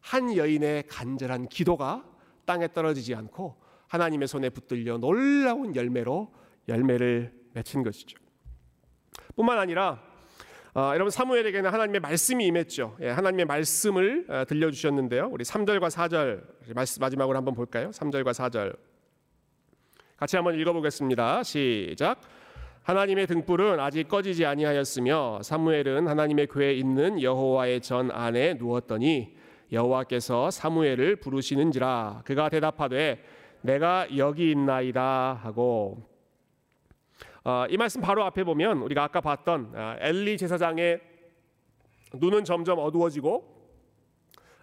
한 0.00 0.36
여인의 0.36 0.84
간절한 0.88 1.48
기도가 1.48 2.04
땅에 2.44 2.72
떨어지지 2.72 3.14
않고 3.14 3.56
하나님의 3.88 4.28
손에 4.28 4.50
붙들려 4.50 4.98
놀라운 4.98 5.74
열매로 5.74 6.32
열매를 6.68 7.32
맺힌 7.52 7.82
것이죠. 7.82 8.18
뿐만 9.36 9.58
아니라 9.58 10.02
어, 10.76 10.90
여러분 10.92 11.08
사무엘에게는 11.10 11.70
하나님의 11.70 12.00
말씀이 12.00 12.44
임했죠. 12.46 12.96
예, 13.00 13.10
하나님의 13.10 13.44
말씀을 13.44 14.26
어, 14.28 14.44
들려주셨는데요. 14.44 15.28
우리 15.30 15.44
3절과 15.44 15.88
4절 15.88 16.42
마지막으로 16.98 17.36
한번 17.36 17.54
볼까요? 17.54 17.90
3절과 17.90 18.32
4절 18.32 18.76
같이 20.16 20.34
한번 20.34 20.58
읽어보겠습니다. 20.58 21.44
시작. 21.44 22.20
하나님의 22.82 23.28
등불은 23.28 23.78
아직 23.78 24.08
꺼지지 24.08 24.46
아니하였으며 24.46 25.42
사무엘은 25.44 26.08
하나님의 26.08 26.48
궤에 26.48 26.72
있는 26.74 27.22
여호와의 27.22 27.80
전 27.80 28.10
안에 28.10 28.54
누웠더니 28.54 29.36
여호와께서 29.70 30.50
사무엘을 30.50 31.16
부르시는지라 31.16 32.22
그가 32.24 32.48
대답하되 32.48 33.22
내가 33.60 34.08
여기 34.16 34.50
있나이다 34.50 35.38
하고 35.40 36.02
어, 36.02 36.13
이 37.68 37.76
말씀 37.76 38.00
바로 38.00 38.24
앞에 38.24 38.42
보면 38.42 38.78
우리가 38.78 39.04
아까 39.04 39.20
봤던 39.20 39.72
어, 39.74 39.96
엘리 40.00 40.38
제사장의 40.38 40.98
눈은 42.14 42.44
점점 42.44 42.78
어두워지고 42.78 43.54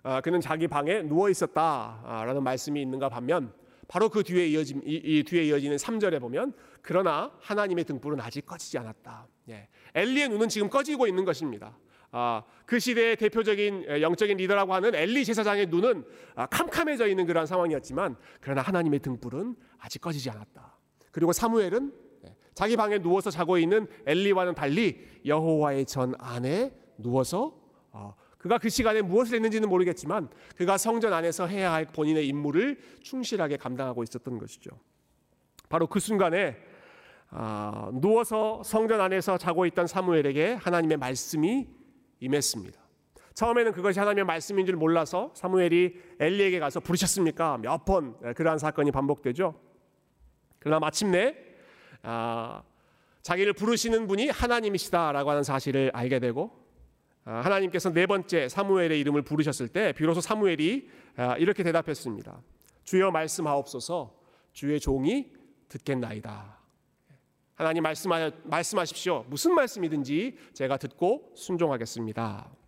어, 0.03 0.21
그는 0.21 0.41
자기 0.41 0.67
방에 0.67 1.03
누워 1.03 1.29
있었다라는 1.29 2.41
말씀이 2.41 2.81
있는가 2.81 3.09
반면 3.09 3.53
바로 3.87 4.09
그 4.09 4.23
뒤에 4.23 4.47
이어진 4.47 4.81
이, 4.83 4.95
이 4.95 5.23
뒤에 5.23 5.43
이어지는 5.43 5.77
3절에 5.77 6.19
보면 6.19 6.53
그러나 6.81 7.31
하나님의 7.41 7.83
등불은 7.85 8.19
아직 8.19 8.47
꺼지지 8.47 8.79
않았다. 8.79 9.27
예. 9.49 9.67
엘리의 9.93 10.29
눈은 10.29 10.49
지금 10.49 10.67
꺼지고 10.67 11.05
있는 11.05 11.23
것입니다. 11.23 11.77
아, 12.09 12.41
그 12.65 12.79
시대의 12.79 13.15
대표적인 13.15 14.01
영적인 14.01 14.37
리더라고 14.37 14.73
하는 14.73 14.95
엘리 14.95 15.23
제사장의 15.23 15.67
눈은 15.67 16.03
아, 16.33 16.47
캄캄해져 16.47 17.07
있는 17.07 17.27
그런 17.27 17.45
상황이었지만 17.45 18.15
그러나 18.39 18.61
하나님의 18.61 19.01
등불은 19.01 19.55
아직 19.77 20.01
꺼지지 20.01 20.31
않았다. 20.31 20.77
그리고 21.11 21.31
사무엘은 21.31 21.91
예, 21.91 22.00
자기 22.62 22.76
방에 22.78 23.00
누워서 23.00 23.32
자고 23.32 23.58
있는 23.58 23.88
엘리와는 24.06 24.54
달리 24.54 25.04
여호와의 25.26 25.88
전 25.88 26.13
안에 26.19 26.71
누워서 27.00 27.58
어, 27.91 28.13
그가 28.38 28.60
그 28.60 28.69
시간에 28.69 29.02
무엇을 29.02 29.34
했는지는 29.38 29.67
모르겠지만 29.67 30.30
그가 30.56 30.78
성전 30.78 31.12
안에서 31.12 31.47
해야 31.47 31.74
할 31.74 31.86
본인의 31.88 32.28
임무를 32.28 32.80
충실하게 33.02 33.58
감당하고 33.58 34.04
있었던 34.04 34.38
것이죠. 34.38 34.69
바로 35.69 35.88
그 35.88 36.00
순간에 36.00 36.56
아, 37.32 37.89
누워서 37.93 38.62
성전 38.63 39.02
안에서 39.02 39.39
자고 39.39 39.65
있던 39.65 39.88
사무엘에게 39.88 40.54
하나님의 40.54 40.97
말씀이 40.97 41.67
임했습니다. 42.19 42.80
처음에는 43.34 43.71
그것이 43.71 43.97
하나님의 43.97 44.26
말씀인 44.26 44.67
줄 44.67 44.76
몰라서 44.76 45.32
사무엘이 45.34 45.95
엘리에게 46.19 46.60
가서 46.60 46.80
부르셨습니까? 46.80 47.58
몇 47.58 47.86
번 47.86 48.19
그러한 48.36 48.60
사건이 48.60 48.91
반복되죠. 48.91 49.56
그러나 50.60 50.80
마침내 50.80 51.50
아, 52.03 52.63
자기를 53.21 53.53
부르시는 53.53 54.07
분이 54.07 54.29
하나님이시다라고 54.29 55.29
하는 55.29 55.43
사실을 55.43 55.91
알게 55.93 56.19
되고 56.19 56.51
아, 57.23 57.41
하나님께서 57.41 57.91
네 57.91 58.05
번째 58.05 58.49
사무엘의 58.49 58.99
이름을 58.99 59.21
부르셨을 59.21 59.67
때 59.67 59.93
비로소 59.93 60.21
사무엘이 60.21 60.89
아, 61.17 61.37
이렇게 61.37 61.63
대답했습니다. 61.63 62.41
주여 62.83 63.11
말씀하옵소서 63.11 64.15
주의 64.53 64.79
종이 64.79 65.31
듣겠나이다. 65.69 66.59
하나님 67.55 67.83
말씀하, 67.83 68.31
말씀하십시오. 68.43 69.25
무슨 69.29 69.53
말씀이든지 69.53 70.37
제가 70.53 70.77
듣고 70.77 71.31
순종하겠습니다. 71.35 72.61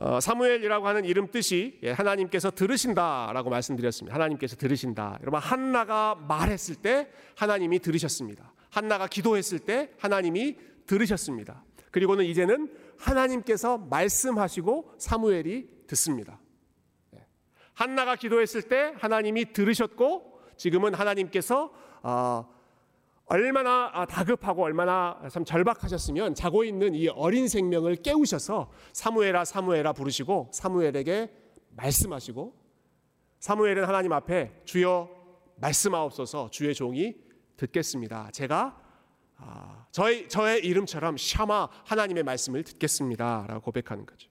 어, 0.00 0.20
사무엘이라고 0.20 0.86
하는 0.86 1.04
이름 1.04 1.28
뜻이 1.28 1.80
예, 1.82 1.90
하나님께서 1.90 2.52
들으신다라고 2.52 3.50
말씀드렸습니다. 3.50 4.14
하나님께서 4.14 4.54
들으신다. 4.54 5.18
여러분 5.22 5.40
한나가 5.40 6.14
말했을 6.14 6.76
때 6.76 7.10
하나님이 7.36 7.80
들으셨습니다. 7.80 8.52
한나가 8.70 9.08
기도했을 9.08 9.58
때 9.58 9.90
하나님이 9.98 10.56
들으셨습니다. 10.86 11.64
그리고는 11.90 12.24
이제는 12.26 12.72
하나님께서 12.96 13.78
말씀하시고 13.78 14.94
사무엘이 14.98 15.68
듣습니다. 15.88 16.38
예. 17.16 17.26
한나가 17.74 18.14
기도했을 18.14 18.62
때 18.62 18.94
하나님이 18.98 19.52
들으셨고 19.52 20.40
지금은 20.56 20.94
하나님께서 20.94 21.72
어, 22.04 22.48
얼마나 23.28 23.90
아, 23.92 24.06
다급하고 24.06 24.64
얼마나 24.64 25.20
참 25.30 25.44
절박하셨으면 25.44 26.34
자고 26.34 26.64
있는 26.64 26.94
이 26.94 27.08
어린 27.08 27.46
생명을 27.46 27.96
깨우셔서 27.96 28.70
사무엘아 28.92 29.44
사무엘아 29.44 29.92
부르시고 29.92 30.50
사무엘에게 30.52 31.30
말씀하시고 31.76 32.54
사무엘은 33.40 33.84
하나님 33.84 34.12
앞에 34.12 34.62
주여 34.64 35.10
말씀하옵소서 35.56 36.48
주의 36.50 36.74
종이 36.74 37.16
듣겠습니다. 37.58 38.30
제가 38.32 38.80
아, 39.36 39.86
저의 39.92 40.28
저의 40.28 40.64
이름처럼 40.64 41.16
샤마 41.18 41.68
하나님의 41.84 42.22
말씀을 42.22 42.64
듣겠습니다 42.64 43.44
라고 43.46 43.60
고백하는 43.60 44.06
거죠. 44.06 44.30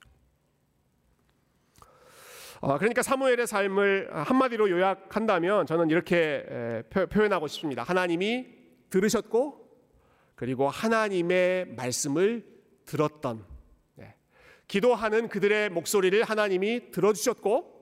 어, 2.60 2.76
그러니까 2.78 3.02
사무엘의 3.02 3.46
삶을 3.46 4.10
한마디로 4.12 4.68
요약한다면 4.70 5.66
저는 5.66 5.90
이렇게 5.90 6.82
표현하고 7.10 7.46
싶습니다. 7.46 7.84
하나님이 7.84 8.57
들으셨고 8.90 9.68
그리고 10.34 10.68
하나님의 10.68 11.74
말씀을 11.74 12.46
들었던 12.84 13.44
네. 13.96 14.14
기도하는 14.66 15.28
그들의 15.28 15.70
목소리를 15.70 16.22
하나님이 16.22 16.90
들어주셨고 16.90 17.78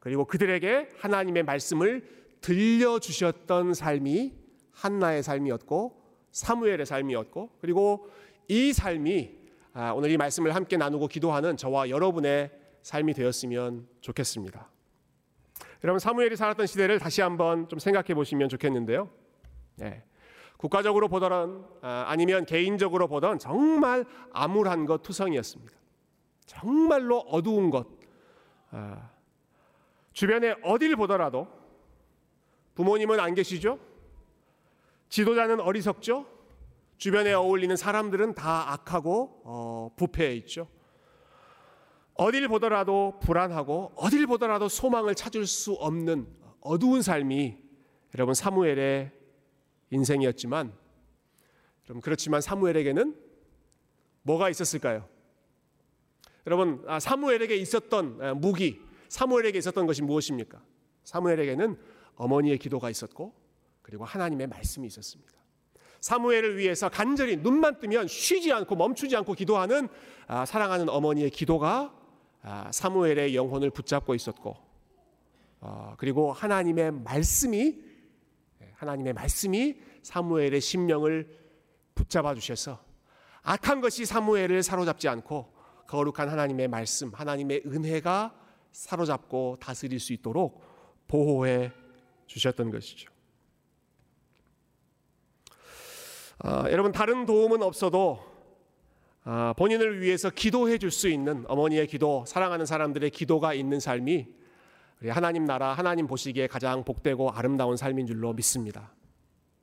그리고 0.00 0.24
그들에게 0.24 0.90
하나님의 0.98 1.42
말씀을 1.42 2.08
들려주셨던 2.40 3.74
삶이 3.74 4.34
한나의 4.70 5.22
삶이었고 5.22 6.02
사무엘의 6.30 6.86
삶이었고 6.86 7.50
그리고 7.60 8.08
이 8.46 8.72
삶이 8.72 9.46
아, 9.72 9.92
오늘 9.92 10.10
이 10.10 10.16
말씀을 10.16 10.54
함께 10.54 10.76
나누고 10.76 11.08
기도하는 11.08 11.56
저와 11.56 11.90
여러분의 11.90 12.50
삶이 12.82 13.14
되었으면 13.14 13.88
좋겠습니다. 14.00 14.70
여러분 15.84 15.98
사무엘이 15.98 16.36
살았던 16.36 16.66
시대를 16.66 16.98
다시 16.98 17.20
한번 17.20 17.68
좀 17.68 17.78
생각해 17.78 18.14
보시면 18.14 18.48
좋겠는데요. 18.48 19.10
네. 19.74 20.02
국가적으로 20.56 21.08
보던 21.08 21.66
아, 21.82 22.04
아니면 22.08 22.46
개인적으로 22.46 23.08
보던 23.08 23.38
정말 23.38 24.04
암울한 24.32 24.86
것 24.86 25.02
투성이었습니다. 25.02 25.72
정말로 26.46 27.18
어두운 27.20 27.70
것. 27.70 27.86
아, 28.70 29.10
주변에 30.12 30.54
어딜 30.62 30.96
보더라도 30.96 31.46
부모님은 32.74 33.20
안 33.20 33.34
계시죠? 33.34 33.78
지도자는 35.08 35.60
어리석죠? 35.60 36.26
주변에 36.98 37.32
어울리는 37.32 37.76
사람들은 37.76 38.34
다 38.34 38.72
악하고 38.72 39.42
어, 39.44 39.90
부패해 39.96 40.34
있죠. 40.36 40.68
어딜 42.14 42.48
보더라도 42.48 43.18
불안하고 43.20 43.92
어딜 43.96 44.26
보더라도 44.26 44.68
소망을 44.68 45.14
찾을 45.14 45.46
수 45.46 45.74
없는 45.74 46.26
어두운 46.60 47.02
삶이 47.02 47.58
여러분 48.14 48.34
사무엘의 48.34 49.12
인생이었지만 49.90 50.72
좀 51.84 52.00
그렇지만 52.00 52.40
사무엘에게는 52.40 53.16
뭐가 54.22 54.50
있었을까요? 54.50 55.08
여러분 56.46 56.82
아, 56.86 56.98
사무엘에게 56.98 57.56
있었던 57.56 58.40
무기 58.40 58.80
사무엘에게 59.08 59.58
있었던 59.58 59.86
것이 59.86 60.02
무엇입니까? 60.02 60.60
사무엘에게는 61.04 61.76
어머니의 62.16 62.58
기도가 62.58 62.90
있었고 62.90 63.34
그리고 63.82 64.04
하나님의 64.04 64.48
말씀이 64.48 64.86
있었습니다. 64.86 65.32
사무엘을 66.00 66.58
위해서 66.58 66.88
간절히 66.88 67.36
눈만 67.36 67.80
뜨면 67.80 68.08
쉬지 68.08 68.52
않고 68.52 68.76
멈추지 68.76 69.16
않고 69.16 69.34
기도하는 69.34 69.88
아, 70.26 70.44
사랑하는 70.44 70.88
어머니의 70.88 71.30
기도가 71.30 71.94
아, 72.42 72.70
사무엘의 72.72 73.34
영혼을 73.34 73.70
붙잡고 73.70 74.14
있었고 74.14 74.56
그리고 75.96 76.32
하나님의 76.32 76.92
말씀이 76.92 77.80
하나님의 78.74 79.12
말씀이 79.12 79.76
사무엘의 80.02 80.60
심령을 80.60 81.28
붙잡아 81.94 82.34
주셔서 82.34 82.84
악한 83.42 83.80
것이 83.80 84.04
사무엘을 84.04 84.62
사로잡지 84.62 85.08
않고 85.08 85.54
거룩한 85.86 86.28
하나님의 86.28 86.68
말씀, 86.68 87.10
하나님의 87.14 87.62
은혜가 87.66 88.34
사로잡고 88.72 89.56
다스릴 89.60 90.00
수 90.00 90.12
있도록 90.12 90.62
보호해 91.06 91.72
주셨던 92.26 92.70
것이죠. 92.70 93.10
아, 96.38 96.70
여러분 96.70 96.92
다른 96.92 97.24
도움은 97.24 97.62
없어도 97.62 98.20
아, 99.22 99.54
본인을 99.56 100.00
위해서 100.02 100.30
기도해 100.30 100.78
줄 100.78 100.90
수 100.90 101.08
있는 101.08 101.44
어머니의 101.48 101.86
기도, 101.86 102.24
사랑하는 102.26 102.66
사람들의 102.66 103.10
기도가 103.10 103.54
있는 103.54 103.80
삶이 103.80 104.28
우리 105.00 105.10
하나님 105.10 105.44
나라, 105.44 105.74
하나님 105.74 106.06
보시기에 106.06 106.46
가장 106.46 106.84
복되고 106.84 107.30
아름다운 107.30 107.76
삶인 107.76 108.06
줄로 108.06 108.32
믿습니다. 108.32 108.92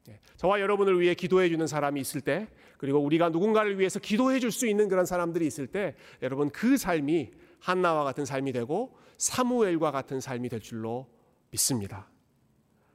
예, 0.10 0.20
저와 0.38 0.60
여러분을 0.60 1.00
위해 1.00 1.16
기도해 1.16 1.50
주는 1.50 1.66
사람이 1.66 2.00
있을 2.00 2.22
때, 2.22 2.48
그리고 2.78 3.00
우리가 3.00 3.30
누군가를 3.30 3.80
위해서 3.80 4.00
기도해 4.00 4.40
줄 4.40 4.52
수 4.52 4.68
있는 4.68 4.90
그런 4.90 5.06
사람들이 5.06 5.48
있을 5.48 5.68
때, 5.68 5.96
여러분 6.22 6.50
그 6.50 6.78
삶이 6.78 7.32
한나와 7.60 8.04
같은 8.04 8.26
삶이 8.26 8.52
되고 8.52 8.96
사무엘과 9.18 9.92
같은 9.92 10.20
삶이 10.20 10.50
될 10.50 10.60
줄로 10.60 11.08
믿습니다. 11.52 12.08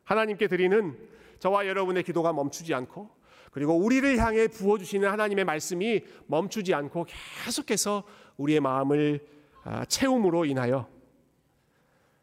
하나님께 0.04 0.46
드리는 0.46 0.96
저와 1.38 1.66
여러분의 1.66 2.02
기도가 2.02 2.32
멈추지 2.32 2.74
않고 2.74 3.10
그리고 3.50 3.74
우리를 3.74 4.18
향해 4.18 4.46
부어 4.48 4.78
주시는 4.78 5.08
하나님의 5.08 5.44
말씀이 5.44 6.02
멈추지 6.26 6.74
않고 6.74 7.06
계속해서 7.44 8.04
우리의 8.36 8.60
마음을 8.60 9.26
아, 9.64 9.84
채움으로 9.86 10.44
인하여 10.44 10.88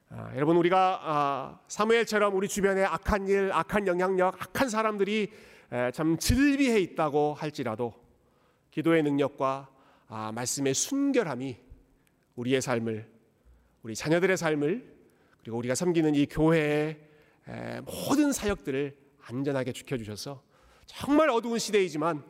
아, 0.09 0.31
여러분 0.35 0.55
우리가 0.57 0.99
아, 1.01 1.59
사무엘처럼 1.67 2.35
우리 2.35 2.47
주변에 2.47 2.83
악한 2.83 3.27
일, 3.27 3.51
악한 3.51 3.87
영향력, 3.87 4.35
악한 4.39 4.69
사람들이 4.69 5.31
참 5.93 6.17
즐비해 6.17 6.79
있다고 6.79 7.33
할지라도 7.33 7.93
기도의 8.69 9.01
능력과 9.03 9.67
말씀의 10.33 10.75
순결함이 10.75 11.57
우리의 12.35 12.61
삶을 12.61 13.09
우리 13.81 13.95
자녀들의 13.95 14.37
삶을 14.37 14.95
그리고 15.41 15.57
우리가 15.57 15.73
섬기는 15.73 16.13
이 16.13 16.27
교회의 16.27 16.99
모든 17.83 18.31
사역들을 18.31 18.95
안전하게 19.23 19.71
지켜주셔서 19.71 20.43
정말 20.85 21.29
어두운 21.31 21.57
시대이지만 21.57 22.23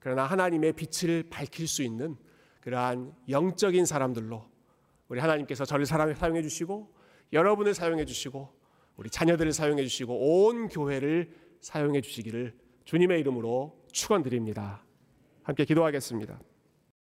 그러나 0.00 0.24
하나님의 0.24 0.72
빛을 0.72 1.24
밝힐 1.28 1.68
수 1.68 1.82
있는 1.82 2.16
그러한 2.62 3.14
영적인 3.28 3.84
사람들로 3.84 4.46
우리 5.08 5.20
하나님께서 5.20 5.66
저를 5.66 5.84
사용해 5.86 6.42
주시고 6.42 6.97
여러분을 7.32 7.74
사용해 7.74 8.04
주시고 8.04 8.48
우리 8.96 9.10
자녀들을 9.10 9.52
사용해 9.52 9.82
주시고 9.84 10.46
온 10.46 10.68
교회를 10.68 11.32
사용해 11.60 12.00
주시기를 12.00 12.54
주님의 12.84 13.20
이름으로 13.20 13.84
축원드립니다. 13.92 14.84
함께 15.42 15.64
기도하겠습니다. 15.64 16.40